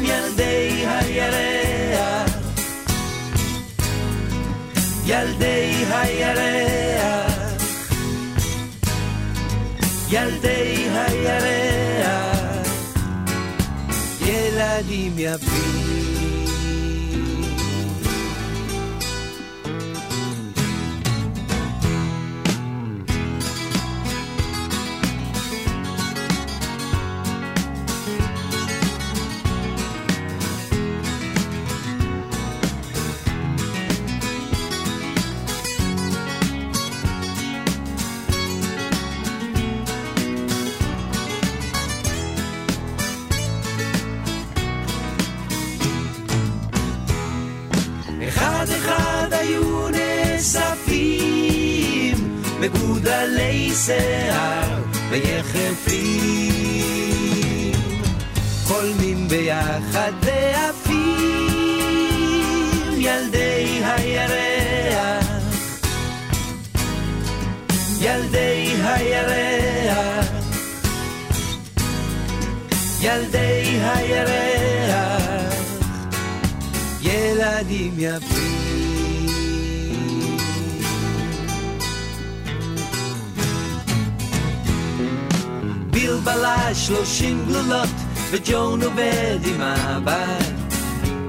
ילדי 0.02 0.86
הירח 0.88 1.73
ילדי 5.06 5.86
הירח. 5.92 7.34
ילדי 10.10 10.88
הירח. 10.90 12.68
ילדים 14.26 15.14
יפים 15.18 16.13
מגודלי 53.24 53.72
שיער 53.86 54.82
ויחפים 55.10 56.54
חולמים 58.64 59.28
ביחד 59.28 60.12
ועפים 60.22 61.04
ילדי 62.98 63.82
הירח. 63.84 65.26
ילדי 68.00 68.76
הירח. 68.84 70.28
ילדי 73.02 73.80
הירח. 73.84 75.54
ילדים 77.02 77.94
יפים. 77.98 78.23
בלש 86.24 86.88
שלושים 86.88 87.46
גלולות 87.48 87.90
וג'ון 88.32 88.84
עובד 88.84 89.40
עם 89.46 89.62
הבת 89.62 90.54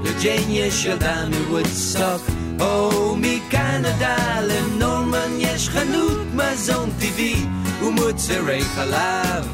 לג'יין 0.04 0.50
יש 0.50 0.84
ילדה 0.84 1.24
מוודסטוק 1.28 2.22
או 2.60 3.16
מקנדה 3.16 4.40
לנורמן 4.42 5.30
יש 5.38 5.68
חנות 5.68 6.18
מזון 6.34 6.90
טבעי 7.00 7.46
ומוצרי 7.82 8.60
חלב. 8.62 9.48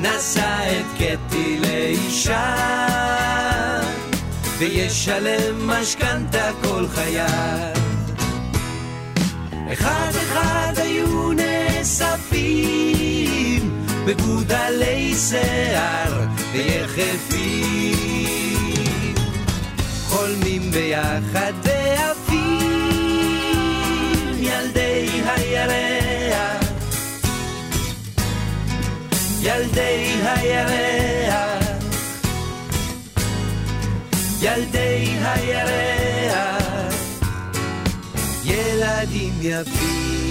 נשא 0.00 0.80
את 0.80 0.86
קטי 0.94 1.58
לאישה. 1.60 2.56
וישלם 4.58 5.68
משכנתה 5.68 6.50
כל 6.62 6.84
חייו 6.94 7.74
אחד 9.72 10.10
אחד 10.14 10.72
היו 10.76 11.32
נאספים 11.32 13.19
בגודלי 14.06 15.14
שיער 15.14 16.26
ויחפים. 16.52 17.90
חולמים 20.08 20.70
ביחד 20.70 21.52
ועפים 21.62 22.60
ילדי 24.38 25.22
הירח. 25.26 26.64
ילדי 29.40 30.14
הירח. 30.24 31.66
ילדי 34.42 35.16
הירח. 35.24 36.60
ילדים 38.44 39.32
יפים 39.40 40.29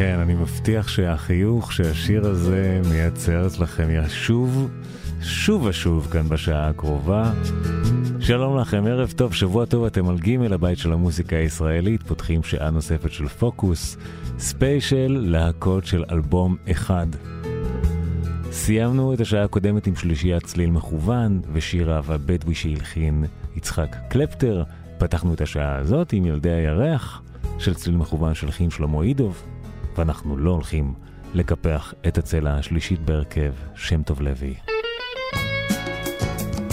כן, 0.00 0.18
אני 0.18 0.34
מבטיח 0.34 0.88
שהחיוך 0.88 1.72
שהשיר 1.72 2.26
הזה 2.26 2.80
מייצר 2.90 3.46
אצלכם 3.46 3.88
ישוב 3.90 4.70
שוב 5.22 5.62
ושוב 5.62 6.08
כאן 6.10 6.28
בשעה 6.28 6.68
הקרובה. 6.68 7.32
שלום 8.20 8.58
לכם, 8.58 8.84
ערב 8.86 9.12
טוב, 9.16 9.34
שבוע 9.34 9.66
טוב, 9.66 9.84
אתם 9.84 10.08
על 10.08 10.18
גימל, 10.18 10.52
הבית 10.52 10.78
של 10.78 10.92
המוזיקה 10.92 11.36
הישראלית, 11.36 12.02
פותחים 12.02 12.42
שעה 12.42 12.70
נוספת 12.70 13.12
של 13.12 13.28
פוקוס, 13.28 13.96
ספיישל 14.38 15.24
להקות 15.26 15.86
של 15.86 16.04
אלבום 16.10 16.56
אחד. 16.70 17.06
סיימנו 18.52 19.14
את 19.14 19.20
השעה 19.20 19.44
הקודמת 19.44 19.86
עם 19.86 19.96
שלישיית 19.96 20.44
צליל 20.44 20.70
מכוון 20.70 21.40
ושיר 21.52 21.92
אהבה 21.96 22.16
בדואי 22.18 22.54
שהלחין 22.54 23.24
יצחק 23.56 23.96
קלפטר. 24.08 24.64
פתחנו 24.98 25.34
את 25.34 25.40
השעה 25.40 25.76
הזאת 25.76 26.12
עם 26.12 26.26
ילדי 26.26 26.50
הירח 26.50 27.22
של 27.58 27.74
צליל 27.74 27.96
מכוון 27.96 28.34
שהלחין 28.34 28.70
שלמה 28.70 29.02
אידוב, 29.02 29.42
ואנחנו 29.96 30.36
לא 30.36 30.50
הולכים 30.50 30.94
לקפח 31.34 31.94
את 32.08 32.18
הצלע 32.18 32.54
השלישית 32.54 33.00
בהרכב, 33.00 33.52
שם 33.74 34.02
טוב 34.02 34.20
לוי. 34.20 34.54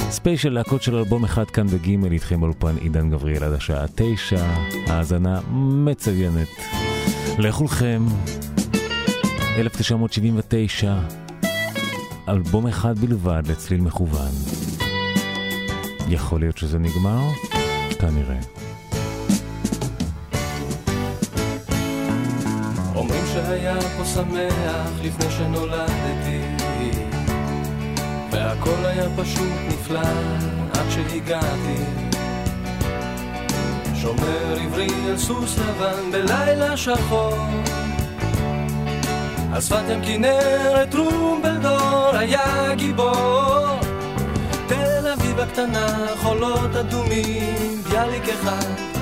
ספיישל 0.10 0.50
להקות 0.50 0.82
של 0.82 0.96
אלבום 0.96 1.24
אחד 1.24 1.46
כאן 1.46 1.68
בגימל 1.68 2.12
איתכם 2.12 2.40
באולפן 2.40 2.78
עידן 2.78 3.10
גבריאל 3.10 3.44
עד 3.44 3.54
השעה 3.54 3.86
תשע, 3.96 4.46
האזנה 4.88 5.42
מצוינת 5.86 6.48
לכולכם. 7.40 8.06
1979, 9.58 10.96
אלבום 12.30 12.68
אחד 12.68 13.00
בלבד 13.00 13.44
לצליל 13.48 13.82
מכוון. 13.82 14.32
יכול 16.10 16.40
להיות 16.40 16.58
שזה 16.58 16.80
נגמר? 16.80 17.22
כנראה. 18.00 18.67
שהיה 23.46 23.76
פה 23.98 24.06
שמח 24.06 24.92
לפני 25.04 25.32
שנולדתי. 25.32 26.42
והכל 28.32 28.86
היה 28.86 29.06
פשוט 29.18 29.54
נפלא 29.68 30.00
עד 30.74 30.90
שהגעתי. 30.90 31.84
שומר 33.96 34.58
עברי 34.64 34.88
על 35.10 35.18
סוס 35.18 35.58
לבן 35.58 36.12
בלילה 36.12 36.78
שחור. 36.78 37.38
על 39.54 39.62
שפת 39.62 39.84
ים 39.90 40.02
כנרת 40.02 40.92
טרומבלדור 40.92 42.10
היה 42.14 42.76
גיבור. 42.76 43.68
תל 44.68 45.08
אביב 45.14 45.40
הקטנה 45.40 46.08
חולות 46.22 46.76
אדומים 46.76 47.84
ביאליק 47.90 48.24
אחד 48.30 48.97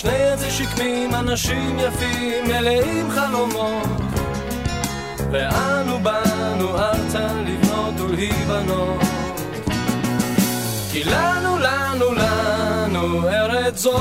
שני 0.00 0.16
איזה 0.16 0.50
שקמים 0.50 1.14
אנשים 1.14 1.78
יפים 1.78 2.44
מלאים 2.44 3.10
חלומות. 3.10 3.88
ואנו 5.32 5.98
באנו 5.98 6.78
ארצה 6.78 7.28
לבנות 7.46 8.00
ולהיבנות. 8.00 9.02
כי 10.92 11.04
לנו, 11.04 11.58
לנו, 11.58 12.06
לנו 12.14 13.28
ארץ 13.28 13.78
זאת. 13.78 14.00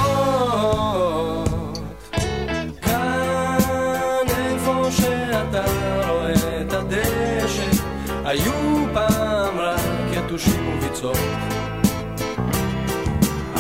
היו 8.26 8.86
פעם 8.94 9.60
רק 9.60 9.80
יתושים 10.12 10.78
וביצות. 10.78 11.18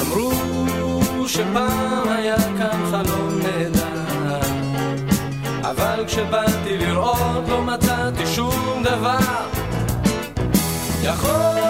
אמרו 0.01 1.27
שפעם 1.27 2.08
אבל 5.99 6.07
כשבאתי 6.07 6.77
לראות 6.77 7.49
לא 7.49 7.61
מצאתי 7.61 8.25
שום 8.25 8.83
דבר. 8.83 9.17
יכול 11.03 11.68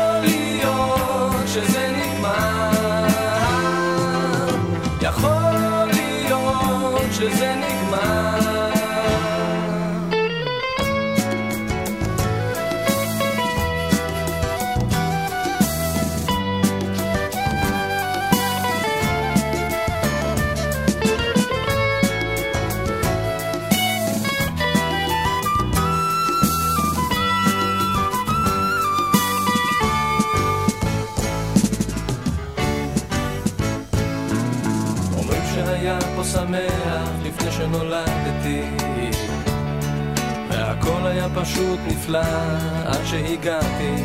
פשוט 41.41 41.79
נפלא 41.87 42.19
עד 42.85 43.05
שהגעתי. 43.05 43.95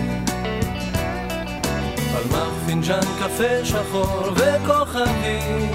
פלמח 2.12 2.52
פינג'אן 2.66 3.00
קפה 3.18 3.64
שחור 3.64 4.32
וכוכבים 4.36 5.72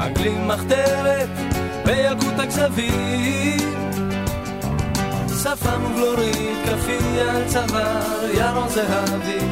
אנגלים 0.00 0.48
מחתרת 0.48 1.28
וילקוט 1.86 2.38
הכזבים. 2.38 3.72
שפם 5.42 5.84
ובלורית 5.84 6.58
כפי 6.64 7.20
על 7.20 7.44
צוואר 7.48 8.30
ירון 8.34 8.68
זהבי. 8.68 9.46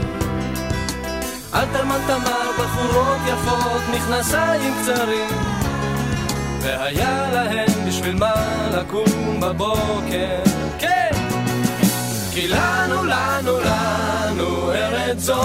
אלתרמן 1.54 2.00
תמר 2.06 2.50
בחורות 2.58 3.18
יפות 3.26 3.82
מכנסיים 3.94 4.74
קצרים 4.82 5.49
והיה 6.60 7.30
להם 7.32 7.88
בשביל 7.88 8.16
מה 8.16 8.34
לקום 8.72 9.40
בבוקר. 9.40 10.42
כן 10.78 11.10
כי 12.32 12.48
לנו 12.48 13.04
לנו 13.04 13.60
לנו 13.60 14.72
ארץ 14.72 15.18
זאת 15.18 15.40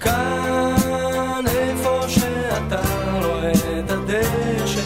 כאן 0.00 1.44
איפה 1.48 2.00
שאתה 2.08 2.80
רואה 3.22 3.52
את 3.78 3.90
הדשא 3.90 4.80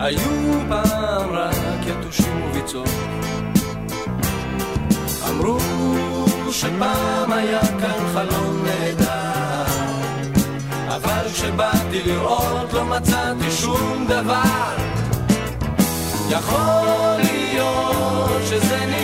היו 0.00 0.60
פעם 0.68 1.30
רק 1.30 1.86
יתושים 1.86 2.42
וביצות. 2.50 2.88
אמרו 5.30 5.58
שפעם 6.50 7.32
היה 7.32 7.60
כאן 7.60 8.06
חלום 8.14 8.64
נהדר 8.64 9.05
כשבאתי 11.32 12.02
לראות 12.06 12.72
לא 12.72 12.84
מצאתי 12.84 13.50
שום 13.50 14.06
דבר. 14.08 14.76
יכול 16.30 17.16
להיות 17.18 18.42
שזה 18.48 18.76
נגמר 18.76 18.95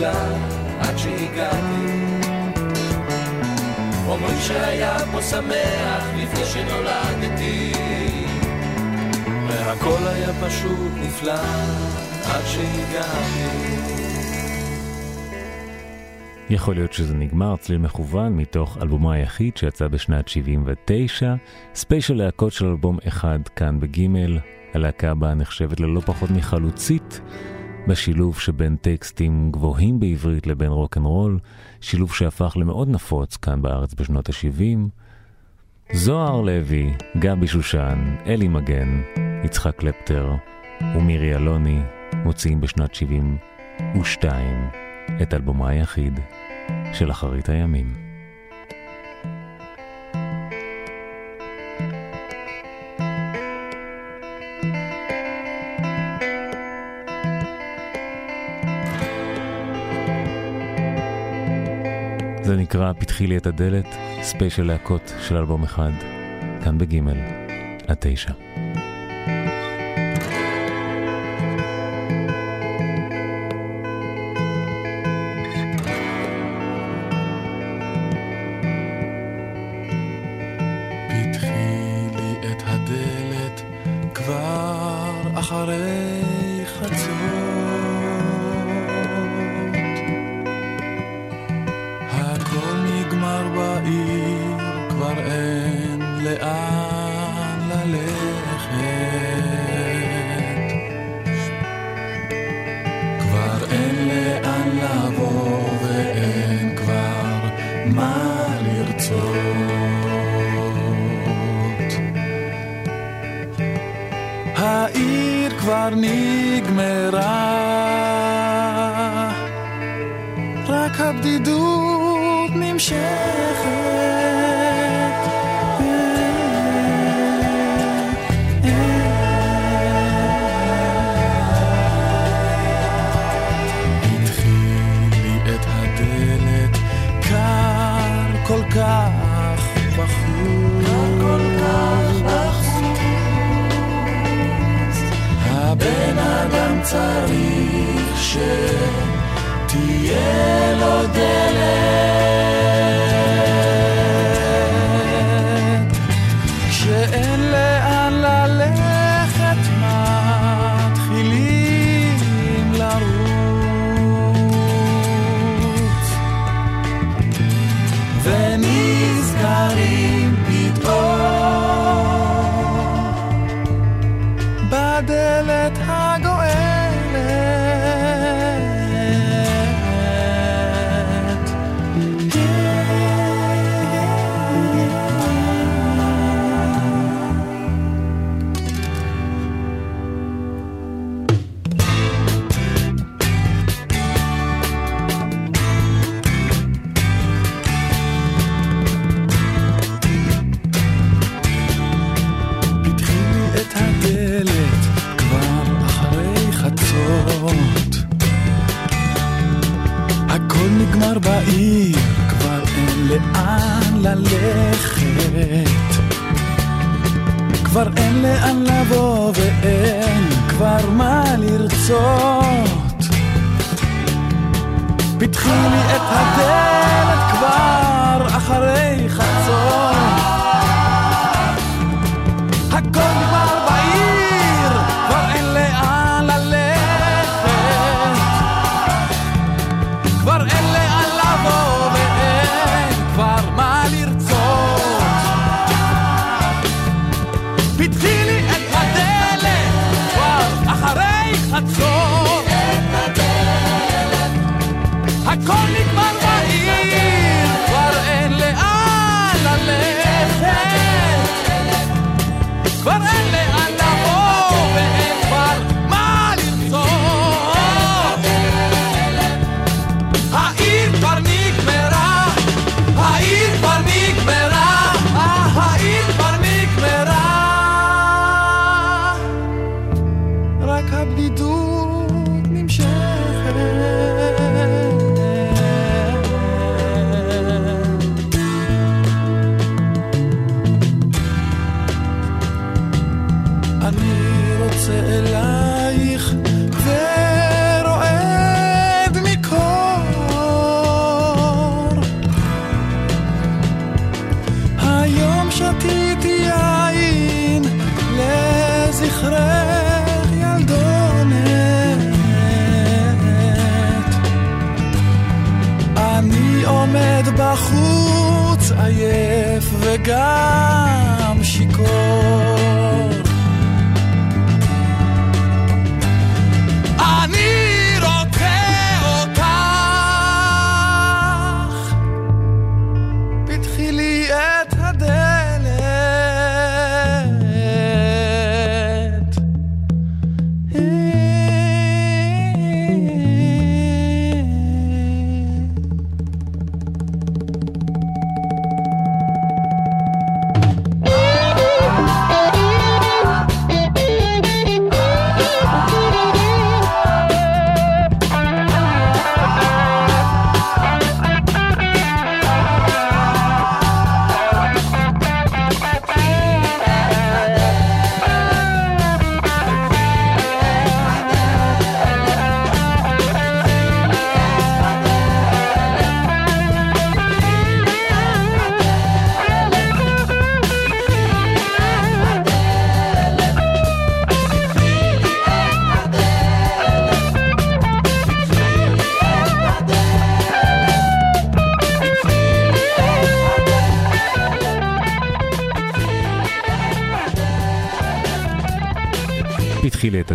נפלא 0.00 0.12
עד 0.80 0.98
שהגעתי. 0.98 1.90
אומרים 4.06 4.38
שהיה 4.40 4.98
פה 5.12 5.22
שמח 5.22 6.04
לפני 6.16 6.44
שנולדתי 6.44 7.72
והכל 9.48 10.06
היה 10.06 10.28
פשוט 10.32 10.92
נפלא 11.02 11.32
עד 12.24 12.44
שהגעתי. 12.44 13.80
יכול 16.50 16.74
להיות 16.74 16.92
שזה 16.92 17.14
נגמר, 17.14 17.56
צליל 17.56 17.78
מכוון, 17.78 18.36
מתוך 18.36 18.78
אלבומו 18.82 19.12
היחיד 19.12 19.56
שיצא 19.56 19.88
בשנת 19.88 20.28
79, 20.28 21.34
ספיישל 21.74 22.14
להקות 22.14 22.52
של 22.52 22.66
אלבום 22.66 22.98
אחד 23.08 23.38
כאן 23.56 23.80
בגימל, 23.80 24.38
הלהקה 24.74 25.10
הבאה 25.10 25.34
נחשבת 25.34 25.80
ללא 25.80 26.00
פחות 26.00 26.30
מחלוצית, 26.30 27.20
בשילוב 27.88 28.38
שבין 28.38 28.76
טקסטים 28.76 29.50
גבוהים 29.52 30.00
בעברית 30.00 30.46
לבין 30.46 30.70
רוקנרול, 30.70 31.38
שילוב 31.80 32.14
שהפך 32.14 32.56
למאוד 32.56 32.88
נפוץ 32.88 33.36
כאן 33.36 33.62
בארץ 33.62 33.94
בשנות 33.94 34.28
ה-70. 34.28 34.78
זוהר 35.92 36.40
לוי, 36.40 36.92
גבי 37.18 37.46
שושן, 37.46 38.16
אלי 38.26 38.48
מגן, 38.48 39.02
יצחק 39.44 39.76
קלפטר 39.76 40.32
ומירי 40.96 41.36
אלוני 41.36 41.80
מוציאים 42.24 42.60
בשנת 42.60 42.94
72 42.94 44.68
את 45.22 45.34
אלבומו 45.34 45.66
היחיד 45.66 46.20
של 46.92 47.10
אחרית 47.10 47.48
הימים. 47.48 48.09
זה 62.50 62.56
נקרא 62.56 62.92
פתחי 62.92 63.26
לי 63.26 63.36
את 63.36 63.46
הדלת, 63.46 63.86
ספיישל 64.22 64.62
להקות 64.62 65.12
של 65.28 65.36
אלבום 65.36 65.62
אחד, 65.62 65.90
כאן 66.64 66.78
בגימל, 66.78 67.16
עד 67.86 67.96
תשע. 68.00 68.49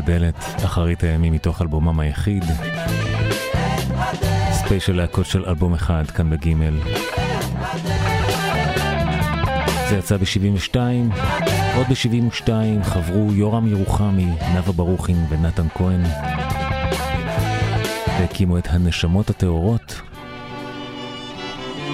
הדלת, 0.05 0.35
אחרית 0.65 1.03
הימים 1.03 1.33
מתוך 1.33 1.61
אלבומם 1.61 1.99
היחיד. 1.99 2.43
ספיישל 4.51 4.95
להקות 4.95 5.25
של 5.25 5.45
אלבום 5.45 5.73
אחד, 5.73 6.11
כאן 6.11 6.29
בגימל. 6.29 6.79
זה 9.89 9.97
יצא 9.97 10.17
ב-72, 10.17 10.75
עוד 11.75 11.87
ב-72 11.89 12.49
חברו 12.83 13.33
יורם 13.33 13.67
ירוחמי, 13.67 14.27
נאוה 14.53 14.73
ברוכין 14.73 15.25
ונתן 15.29 15.67
כהן, 15.75 16.01
והקימו 18.19 18.57
את 18.57 18.67
הנשמות 18.69 19.29
הטהורות. 19.29 20.01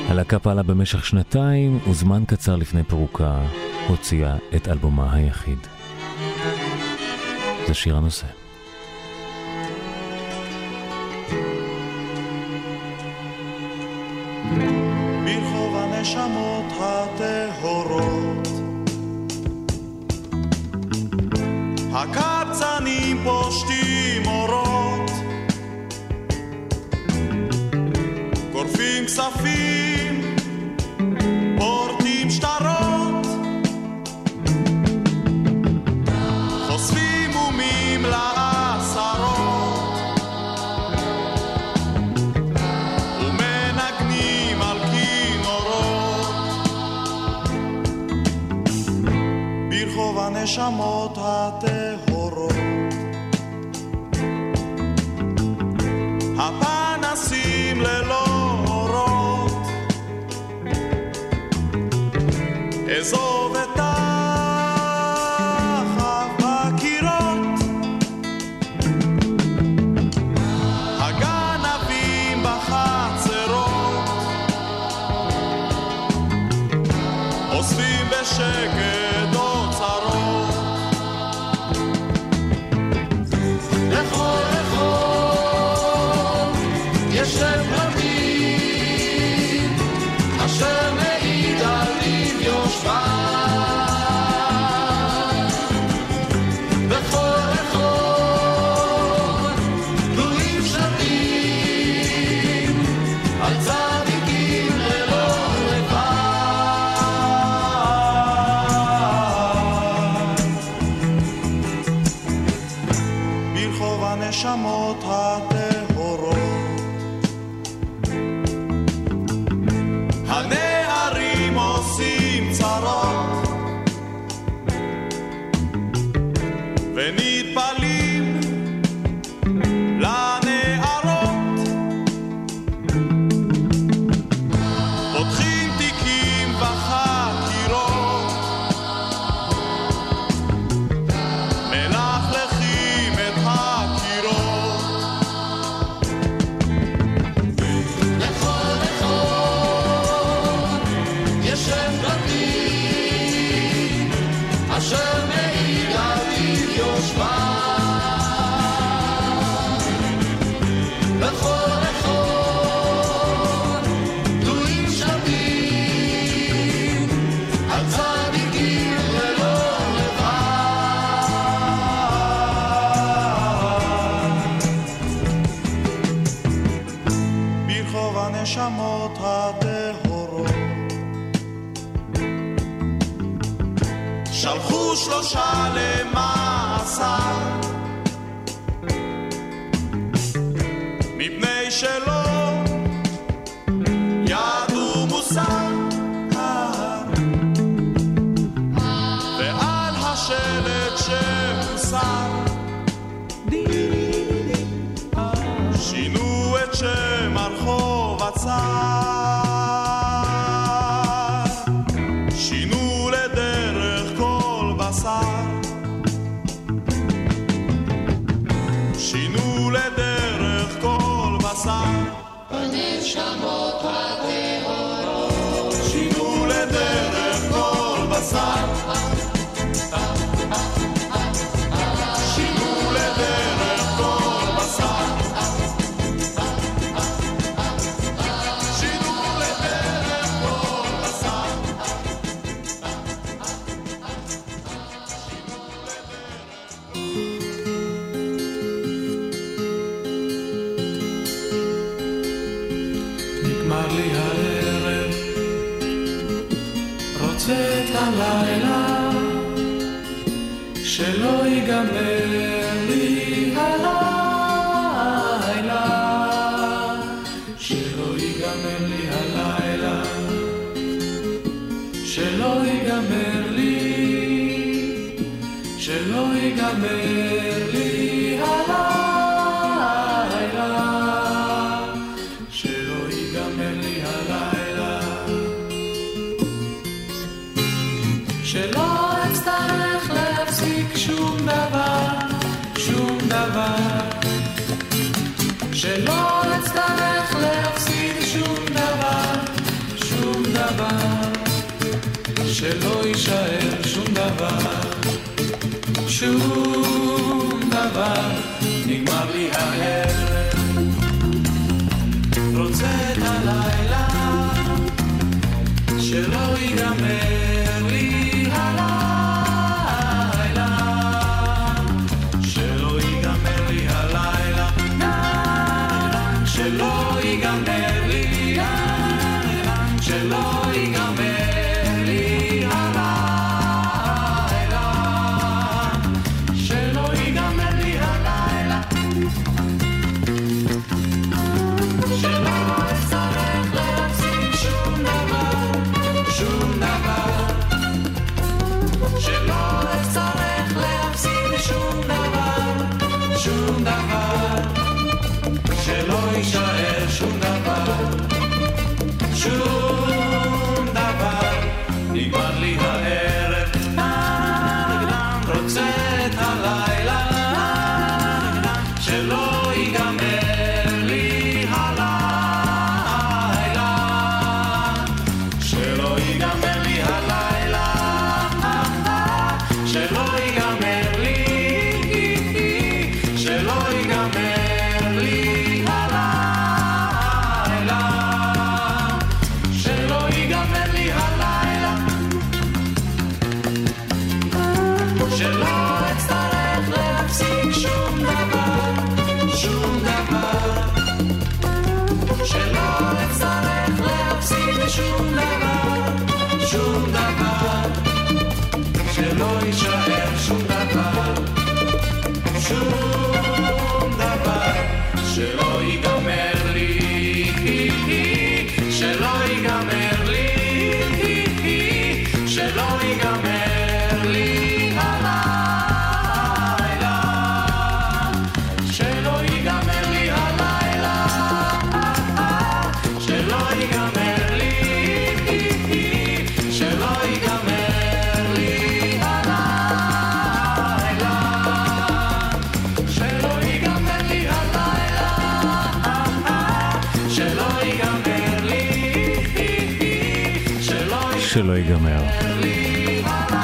הלהקה 0.10 0.40
פעלה 0.40 0.64
במשך 0.64 1.06
שנתיים, 1.06 1.80
וזמן 1.90 2.24
קצר 2.28 2.56
לפני 2.56 2.84
פירוקה 2.84 3.42
הוציאה 3.88 4.36
את 4.56 4.68
אלבומה 4.68 5.14
היחיד. 5.14 5.81
לשיר 7.72 7.98
הנושא. 7.98 8.41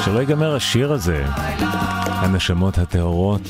שלא 0.08 0.20
ייגמר 0.20 0.56
השיר 0.56 0.94
הזה, 0.94 1.24
הנשמות 2.08 2.78
הטהורות, 2.78 3.42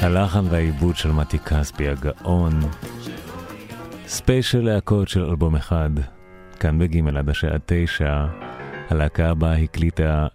הלחן 0.00 0.44
והעיבוד 0.50 0.96
של 0.96 1.12
מתי 1.12 1.38
כספי 1.38 1.88
הגאון, 1.88 2.60
ספיישל 4.06 4.60
להקות 4.64 5.08
של 5.08 5.24
אלבום 5.24 5.56
אחד, 5.56 5.90
כאן 6.60 6.78
בג' 6.78 7.16
עד 7.16 7.30
השעה 7.30 7.56
תשע, 7.66 8.26
הלהקה 8.90 9.30
הבאה 9.30 9.56
הקליטה 9.56 10.26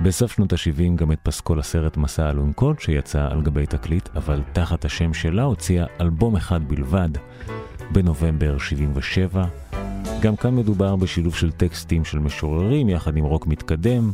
בסוף 0.00 0.32
שנות 0.32 0.52
ה-70 0.52 0.96
גם 0.96 1.12
את 1.12 1.18
פסקול 1.22 1.58
הסרט 1.58 1.96
מסע 1.96 2.30
אלונקות 2.30 2.80
שיצא 2.80 3.28
על 3.30 3.42
גבי 3.42 3.66
תקליט, 3.66 4.08
אבל 4.16 4.42
תחת 4.52 4.84
השם 4.84 5.14
שלה 5.14 5.42
הוציאה 5.42 5.86
אלבום 6.00 6.36
אחד 6.36 6.68
בלבד, 6.68 7.10
בנובמבר 7.92 8.58
77. 8.58 9.44
גם 10.20 10.36
כאן 10.36 10.56
מדובר 10.56 10.96
בשילוב 10.96 11.34
של 11.34 11.52
טקסטים 11.52 12.04
של 12.04 12.18
משוררים 12.18 12.88
יחד 12.88 13.16
עם 13.16 13.24
רוק 13.24 13.46
מתקדם, 13.46 14.12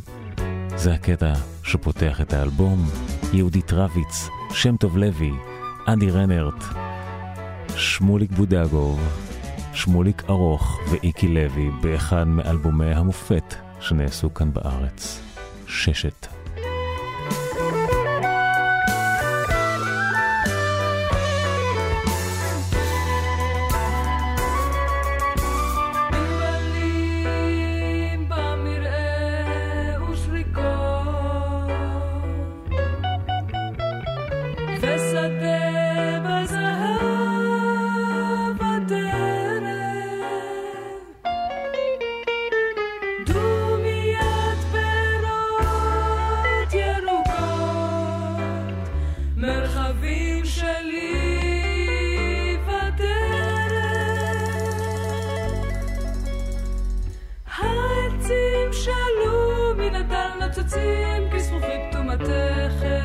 זה 0.75 0.93
הקטע 0.93 1.33
שפותח 1.63 2.21
את 2.21 2.33
האלבום. 2.33 2.85
יהודית 3.33 3.73
רביץ, 3.73 4.27
שם 4.51 4.77
טוב 4.77 4.97
לוי, 4.97 5.31
אנדי 5.87 6.11
רנרט, 6.11 6.63
שמוליק 7.75 8.31
בודגוב, 8.31 8.99
שמוליק 9.73 10.23
ארוך 10.29 10.79
ואיקי 10.91 11.27
לוי 11.27 11.69
באחד 11.81 12.27
מאלבומי 12.27 12.91
המופת 12.93 13.55
שנעשו 13.79 14.33
כאן 14.33 14.53
בארץ. 14.53 15.21
ששת. 15.67 16.34
הטל 60.54 60.54
נוצצים 60.54 61.30
כזכוכית 61.32 61.80
פתומתכת. 61.90 63.03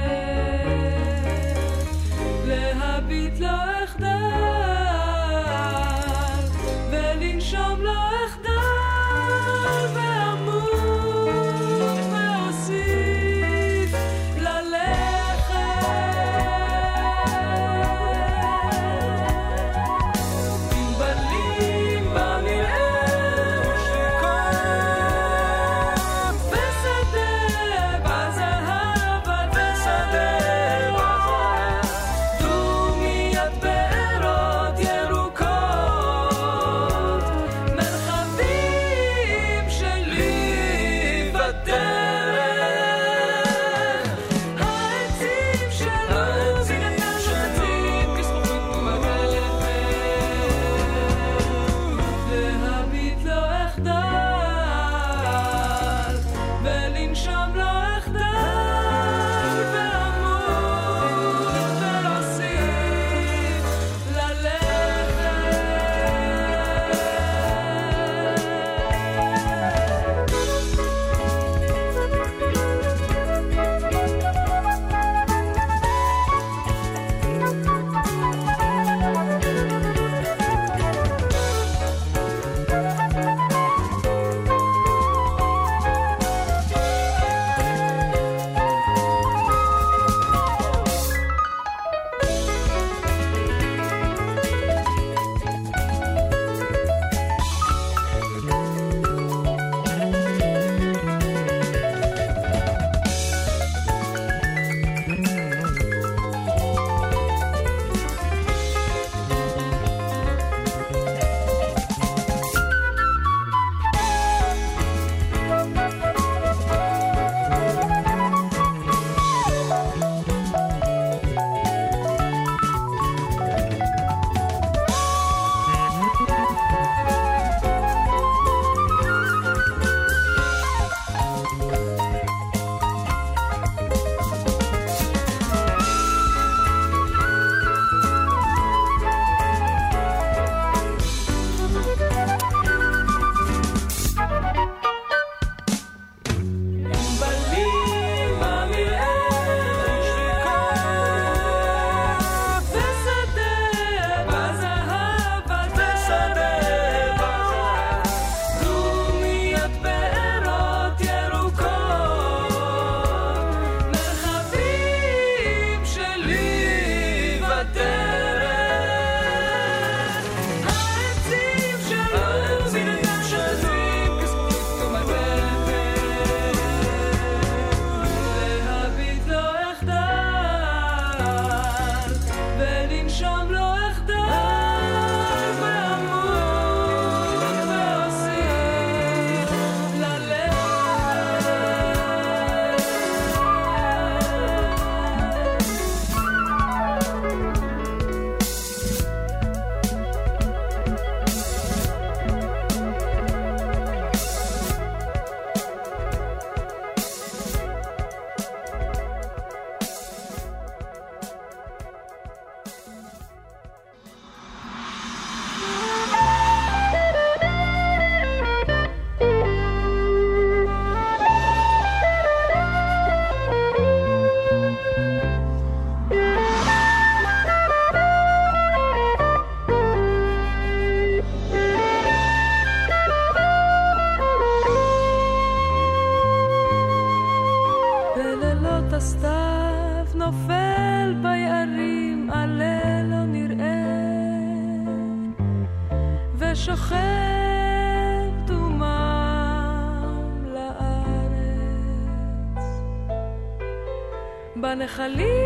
בנחלים 254.90 255.39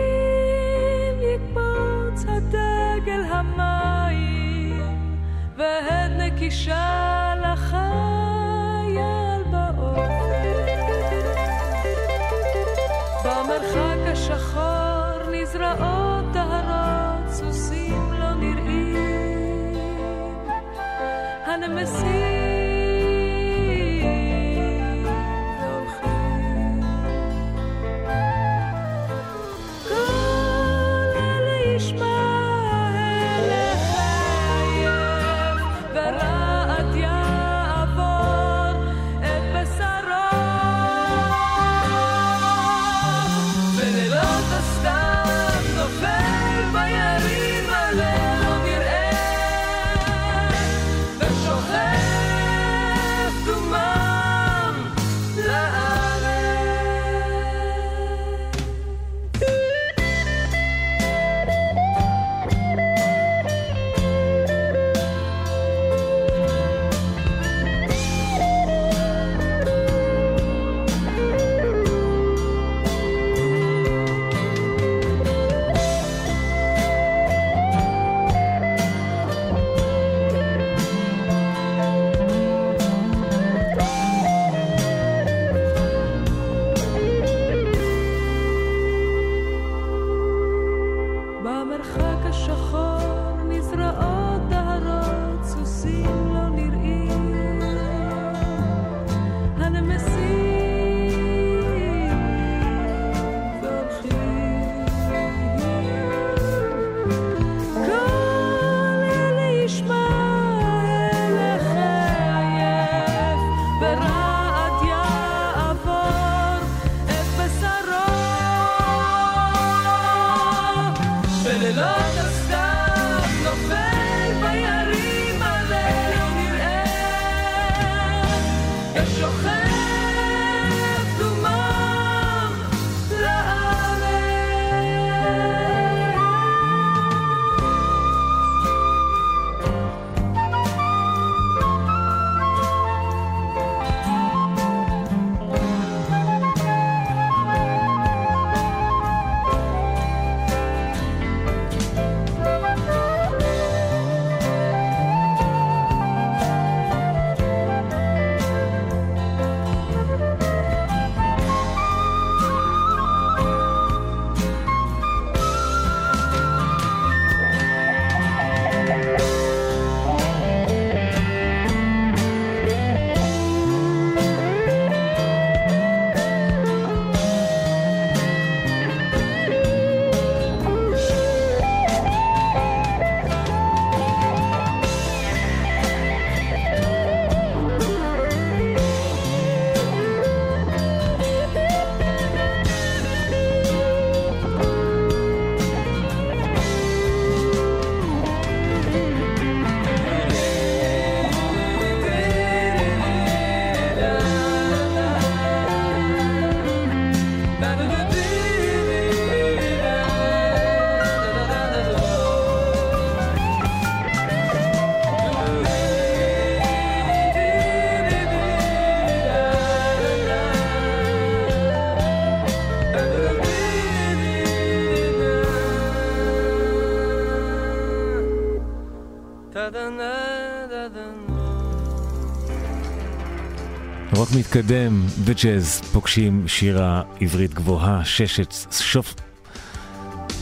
מתקדם 234.56 235.02
וג'אז 235.24 235.81
פוגשים 235.93 236.48
שירה 236.48 237.02
עברית 237.20 237.55
גבוהה, 237.55 238.05
ששת, 238.05 238.55
שוף... 238.81 239.14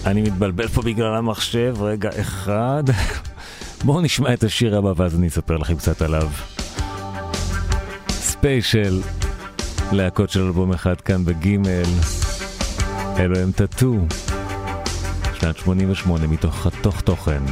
אני 0.07 0.23
מתבלבל 0.23 0.69
פה 0.69 0.83
בגלל 0.83 1.15
המחשב, 1.15 1.75
רגע 1.81 2.11
אחד. 2.21 2.83
בואו 3.85 4.01
נשמע 4.01 4.35
את 4.35 4.45
השיר 4.45 4.79
הבא 4.79 4.93
ואז 4.97 5.15
אני 5.15 5.29
אספר 5.29 5.57
לכם 5.57 5.77
קצת 5.77 6.03
עליו. 6.03 6.31
ספיישל, 8.09 9.01
להקות 9.93 10.31
של 10.31 10.41
אלבום 10.41 10.73
אחד 10.73 11.01
כאן 11.01 11.25
בגימל. 11.25 11.83
אלו 13.19 13.39
הם 13.39 13.53
טאטו, 13.53 13.95
שנת 15.41 15.57
88 15.57 16.27
מתוך 16.27 16.55
חתוך 16.55 17.01
תוכן. 17.01 17.43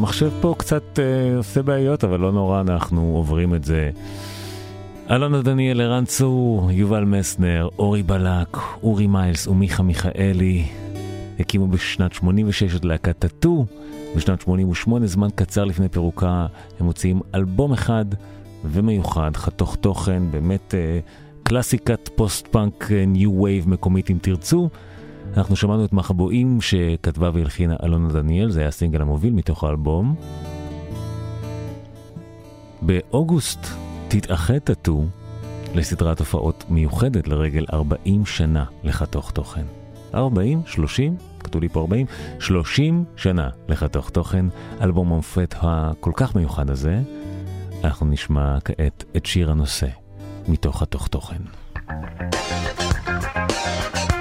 המחשב 0.00 0.30
פה 0.40 0.54
קצת 0.58 0.98
אה, 0.98 1.36
עושה 1.36 1.62
בעיות, 1.62 2.04
אבל 2.04 2.20
לא 2.20 2.32
נורא, 2.32 2.60
אנחנו 2.60 3.12
עוברים 3.16 3.54
את 3.54 3.64
זה. 3.64 3.90
אלונה 5.10 5.42
דניאל, 5.42 5.80
ערן 5.80 6.04
צור, 6.04 6.70
יובל 6.72 7.04
מסנר, 7.04 7.68
אורי 7.78 8.02
בלק, 8.02 8.56
אורי 8.82 9.06
מיילס 9.06 9.46
ומיכה 9.46 9.82
מיכאלי 9.82 10.64
הקימו 11.40 11.66
בשנת 11.66 12.12
86 12.12 12.76
את 12.76 12.84
להקת 12.84 13.18
טאטו. 13.18 13.64
בשנת 14.16 14.40
88, 14.40 15.06
זמן 15.06 15.28
קצר 15.34 15.64
לפני 15.64 15.88
פירוקה, 15.88 16.46
הם 16.80 16.86
מוציאים 16.86 17.20
אלבום 17.34 17.72
אחד 17.72 18.04
ומיוחד, 18.64 19.36
חתוך 19.36 19.76
תוכן, 19.76 20.22
באמת 20.30 20.74
אה, 20.74 20.98
קלאסיקת 21.42 22.08
post-punk 22.14 22.90
new 23.06 23.42
wave 23.42 23.68
מקומית 23.68 24.10
אם 24.10 24.18
תרצו. 24.22 24.68
אנחנו 25.36 25.56
שמענו 25.56 25.84
את 25.84 25.92
מחבואים 25.92 26.60
שכתבה 26.60 27.30
והלחינה 27.34 27.76
אלונה 27.84 28.12
דניאל, 28.12 28.50
זה 28.50 28.60
היה 28.60 28.68
הסינגל 28.68 29.00
המוביל 29.00 29.32
מתוך 29.32 29.64
האלבום. 29.64 30.14
באוגוסט 32.82 33.66
תתאחד 34.08 34.58
טאטו 34.58 35.04
לסדרת 35.74 36.18
הופעות 36.18 36.64
מיוחדת 36.68 37.28
לרגל 37.28 37.64
40 37.72 38.26
שנה 38.26 38.64
לחתוך 38.84 39.30
תוכן. 39.30 39.64
40? 40.14 40.62
30? 40.66 41.16
כתוב 41.40 41.62
לי 41.62 41.68
פה 41.68 41.80
40? 41.80 42.06
30 42.40 43.04
שנה 43.16 43.48
לחתוך 43.68 44.10
תוכן, 44.10 44.46
אלבום 44.80 45.12
המופת 45.12 45.54
הכל 45.60 46.12
כך 46.14 46.36
מיוחד 46.36 46.70
הזה. 46.70 47.00
אנחנו 47.84 48.06
נשמע 48.06 48.58
כעת 48.64 49.04
את 49.16 49.26
שיר 49.26 49.50
הנושא 49.50 49.88
מתוך 50.48 50.80
חתוך 50.80 51.08
תוכן. 51.08 51.42
אלקטרונית 51.90 54.19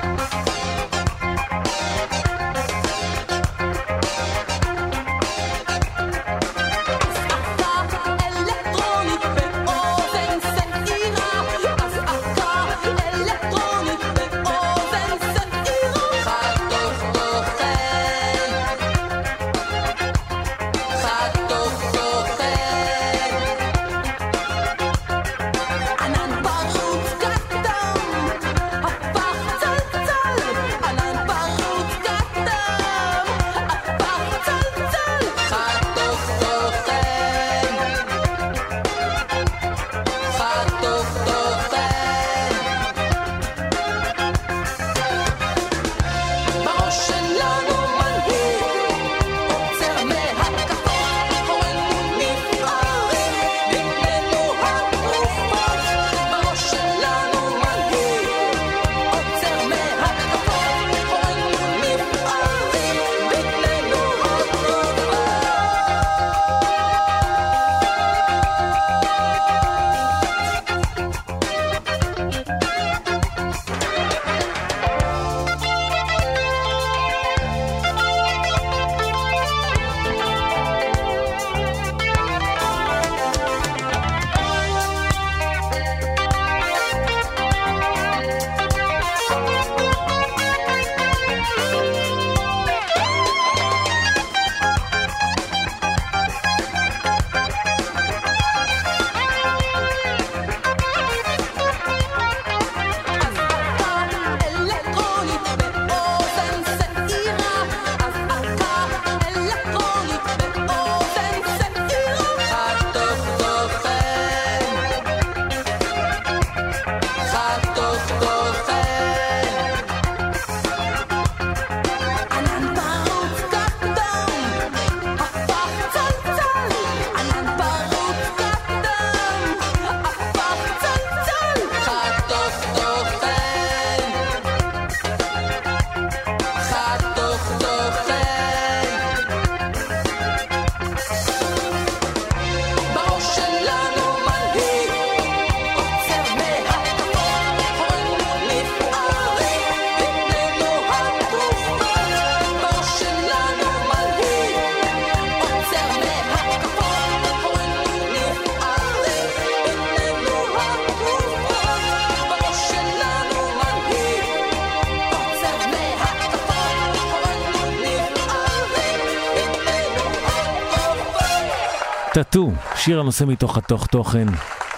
שיר 172.90 173.00
הנושא 173.00 173.24
מתוך 173.28 173.58
התוך 173.58 173.88
תוכן, 173.88 174.26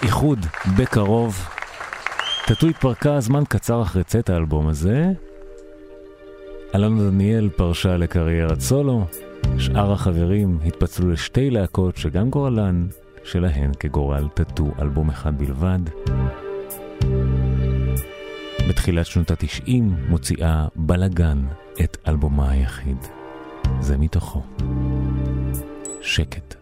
איחוד 0.02 0.38
בקרוב. 0.78 1.48
טאטו 2.46 2.66
התפרקה 2.66 3.20
זמן 3.20 3.42
קצר 3.48 3.82
אחרי 3.82 4.04
צאת 4.04 4.30
האלבום 4.30 4.68
הזה. 4.68 5.06
אלונה 6.74 7.02
דניאל 7.02 7.48
פרשה 7.56 7.96
לקריירת 7.96 8.60
סולו, 8.60 9.04
שאר 9.58 9.92
החברים 9.92 10.58
התפצלו 10.66 11.10
לשתי 11.10 11.50
להקות 11.50 11.96
שגם 11.96 12.30
גורלן 12.30 12.86
שלהן 13.24 13.70
כגורל 13.80 14.28
טאטו, 14.34 14.70
אלבום 14.80 15.08
אחד 15.08 15.38
בלבד. 15.38 15.80
בתחילת 18.68 19.06
שנות 19.06 19.30
התשעים 19.30 19.94
מוציאה 20.08 20.66
בלאגן 20.76 21.38
את 21.84 21.96
אלבומה 22.08 22.50
היחיד. 22.50 22.98
זה 23.80 23.98
מתוכו. 23.98 24.42
שקט. 26.00 26.61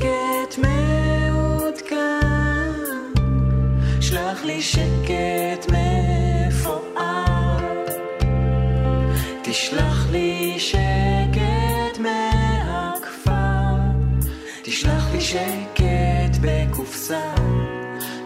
שקט 0.00 0.58
מעודכן, 0.58 1.96
שלח 4.00 4.44
לי 4.44 4.62
שקט 4.62 5.66
מפואר, 5.68 7.58
תשלח 9.42 10.06
לי 10.10 10.54
שקט 10.58 11.98
מהכפר, 11.98 13.76
תשלח 14.62 15.12
לי 15.12 15.20
שקט 15.20 16.36
בקופסה 16.40 17.34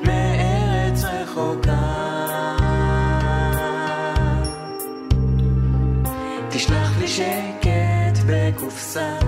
מארץ 0.03 1.05
רחוקה. 1.05 2.05
תשלח 6.51 6.99
לי 7.01 7.09
שקט 7.09 8.19
בקופסה 8.27 9.24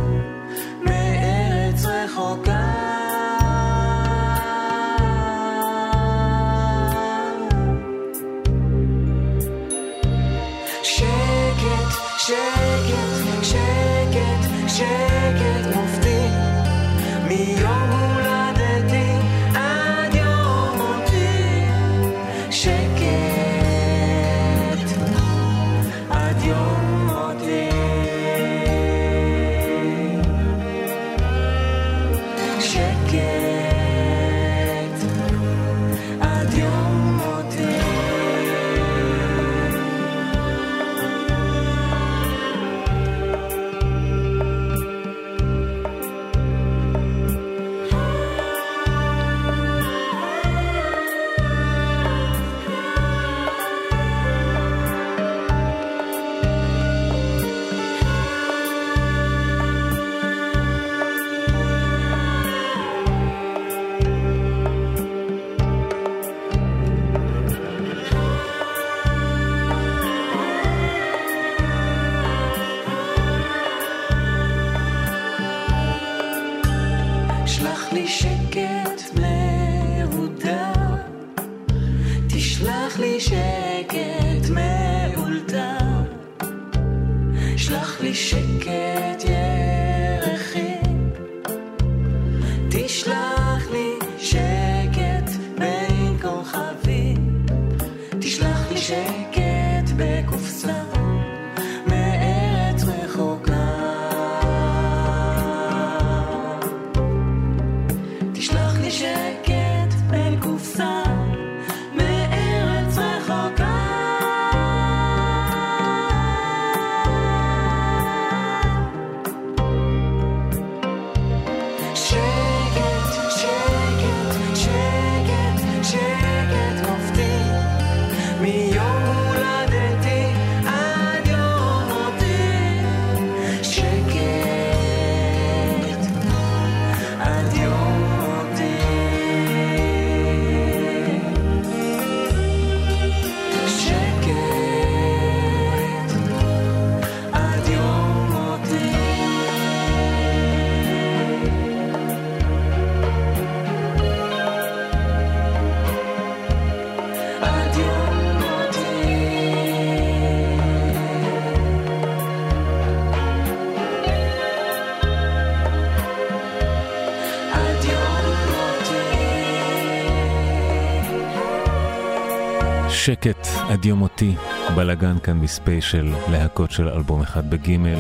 שקט 173.07 173.47
עד 173.69 173.85
יום 173.85 173.99
מותי, 173.99 174.35
בלאגן 174.74 175.19
כאן 175.19 175.41
בספיישל, 175.41 176.15
להקות 176.31 176.70
של 176.70 176.89
אלבום 176.89 177.20
אחד 177.20 177.51
בגימל. 177.51 177.99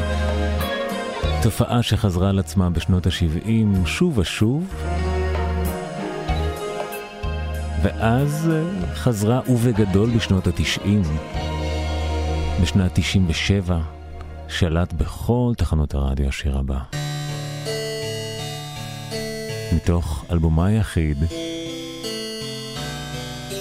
תופעה 1.42 1.82
שחזרה 1.82 2.28
על 2.28 2.38
עצמה 2.38 2.70
בשנות 2.70 3.06
ה-70 3.06 3.86
שוב 3.86 4.18
ושוב, 4.18 4.74
ואז 7.82 8.50
אה, 8.52 8.94
חזרה 8.94 9.40
ובגדול 9.48 10.10
בשנות 10.10 10.46
ה-90. 10.46 10.88
בשנת 12.62 12.90
97 12.94 13.78
שלט 14.48 14.92
בכל 14.92 15.52
תחנות 15.56 15.94
הרדיו 15.94 16.28
השיר 16.28 16.58
הבא. 16.58 16.78
מתוך 19.72 20.24
אלבומה 20.30 20.66
היחיד, 20.66 21.16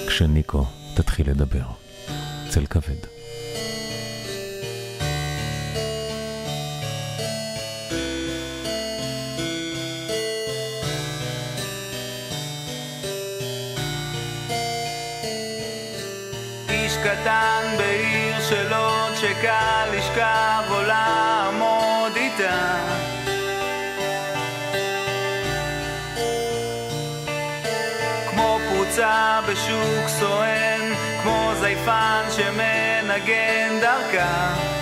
כשניקו 0.08 0.66
תתחיל 0.96 1.30
לדבר. 1.30 1.66
צל 2.50 2.66
כבד. 2.66 3.16
קטן 17.06 17.76
בעיר 17.78 18.42
שלו 18.50 19.16
שקל 19.16 19.90
לשכב 19.94 20.64
או 20.70 20.82
לעמוד 20.82 22.16
איתה 22.16 22.76
כמו 28.30 28.60
פרוצה 28.70 29.40
בשוק 29.48 30.08
סואן, 30.08 30.65
זייפן 31.86 32.26
שמנגן 32.32 33.80
דרכה 33.82 34.75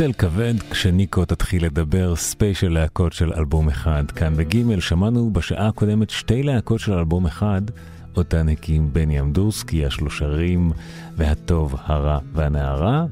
צל 0.00 0.12
כבד, 0.12 0.54
כשניקו 0.70 1.24
תתחיל 1.24 1.64
לדבר, 1.64 2.16
ספיישל 2.16 2.68
להקות 2.68 3.12
של 3.12 3.32
אלבום 3.32 3.68
אחד. 3.68 4.10
כאן 4.10 4.36
בגימל 4.36 4.80
שמענו 4.80 5.32
בשעה 5.32 5.68
הקודמת 5.68 6.10
שתי 6.10 6.42
להקות 6.42 6.80
של 6.80 6.92
אלבום 6.92 7.26
אחד, 7.26 7.62
אותן 8.16 8.48
הקים 8.48 8.92
בני 8.92 9.20
אמדורסקי, 9.20 9.86
השלושרים, 9.86 10.72
והטוב, 11.16 11.74
הרע 11.78 12.18
והנערה. 12.32 13.04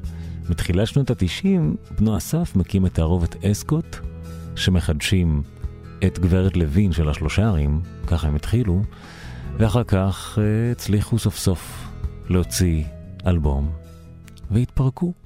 בתחילת 0.49 0.87
שנות 0.87 1.09
התשעים, 1.09 1.75
בנו 1.99 2.17
אסף 2.17 2.55
מקים 2.55 2.85
את 2.85 2.93
תערובת 2.93 3.45
אסקוט, 3.45 3.97
שמחדשים 4.55 5.43
את 6.05 6.19
גברת 6.19 6.57
לוין 6.57 6.91
של 6.91 7.09
השלושרים, 7.09 7.81
ככה 8.07 8.27
הם 8.27 8.35
התחילו, 8.35 8.83
ואחר 9.57 9.83
כך 9.83 10.39
אה, 10.41 10.71
הצליחו 10.71 11.19
סוף 11.19 11.37
סוף 11.37 11.87
להוציא 12.29 12.83
אלבום, 13.27 13.69
והתפרקו. 14.51 15.18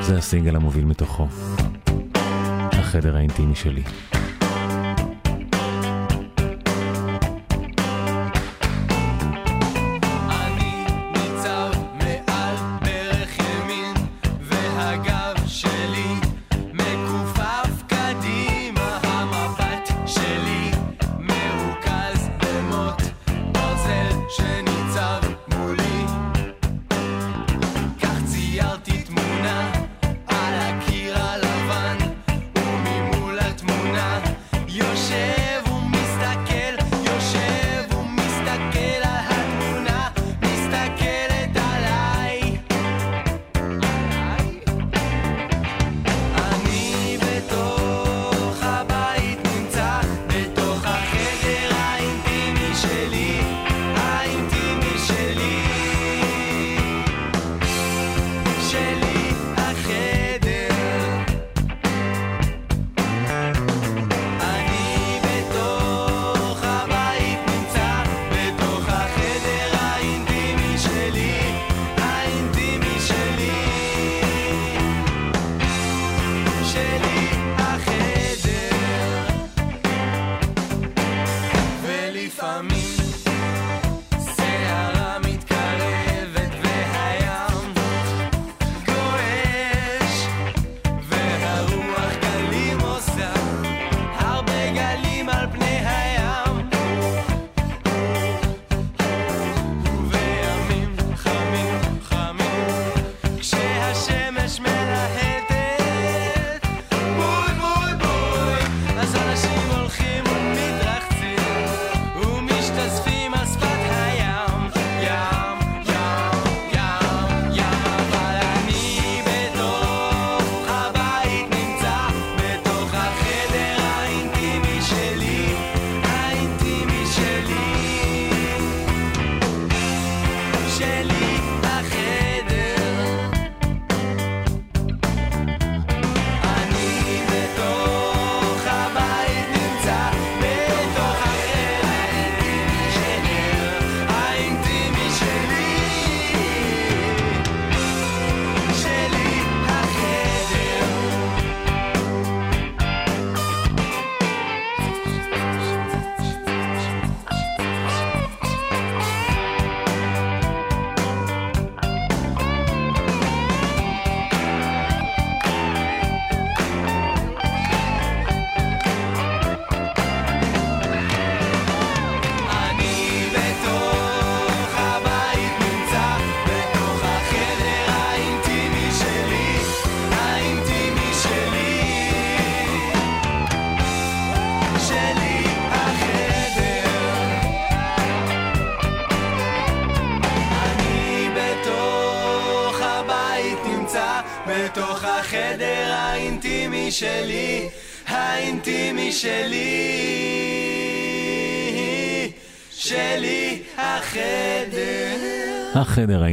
זה 0.00 0.18
הסינגל 0.18 0.56
המוביל 0.56 0.84
מתוכו, 0.84 1.26
החדר 2.72 3.16
האינטימי 3.16 3.54
שלי. 3.54 3.82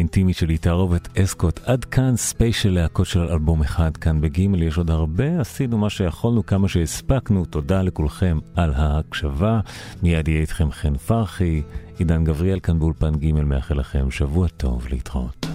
האינטימית 0.10 0.38
שלי, 0.38 0.57
תערובת 0.57 1.18
אסקוט. 1.18 1.60
עד 1.65 1.86
כאן 1.86 2.15
ספיישל 2.15 2.69
להקות 2.69 3.07
של 3.07 3.19
אלבום 3.19 3.61
אחד 3.61 3.98
כאן 3.98 4.22
בגימל, 4.22 4.64
יש 4.64 4.77
עוד 4.77 4.90
הרבה, 4.90 5.40
עשינו 5.41 5.77
מה 5.77 5.90
שיכולנו, 5.90 6.45
כמה 6.45 6.68
שהספקנו, 6.68 7.45
תודה 7.45 7.81
לכולכם 7.81 8.40
על 8.56 8.73
ההקשבה. 8.73 9.60
מיד 10.03 10.27
יהיה 10.27 10.41
איתכם 10.41 10.72
חן 10.72 10.98
פרחי, 10.98 11.61
עידן 11.98 12.23
גבריאל 12.23 12.60
כאן 12.60 12.80
באולפן 12.80 13.15
גימל 13.15 13.44
מאחל 13.44 13.80
לכם 13.80 14.11
שבוע 14.11 14.48
טוב 14.48 14.88
להתראות. 14.90 15.45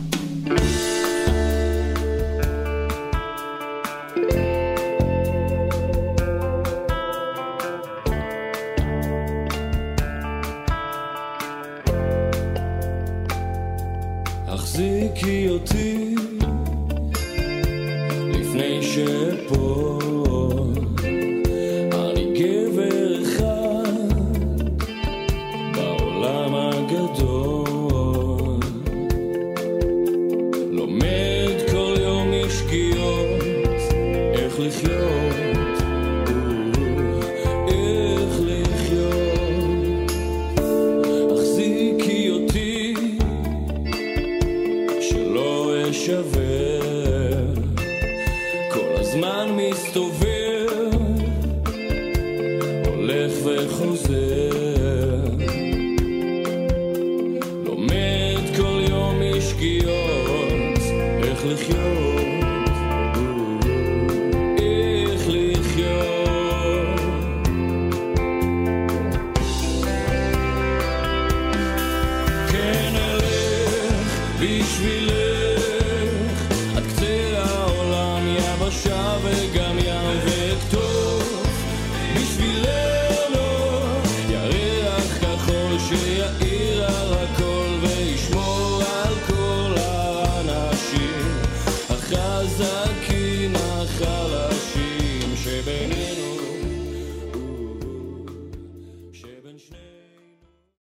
thank 0.47 0.61
you 0.61 0.84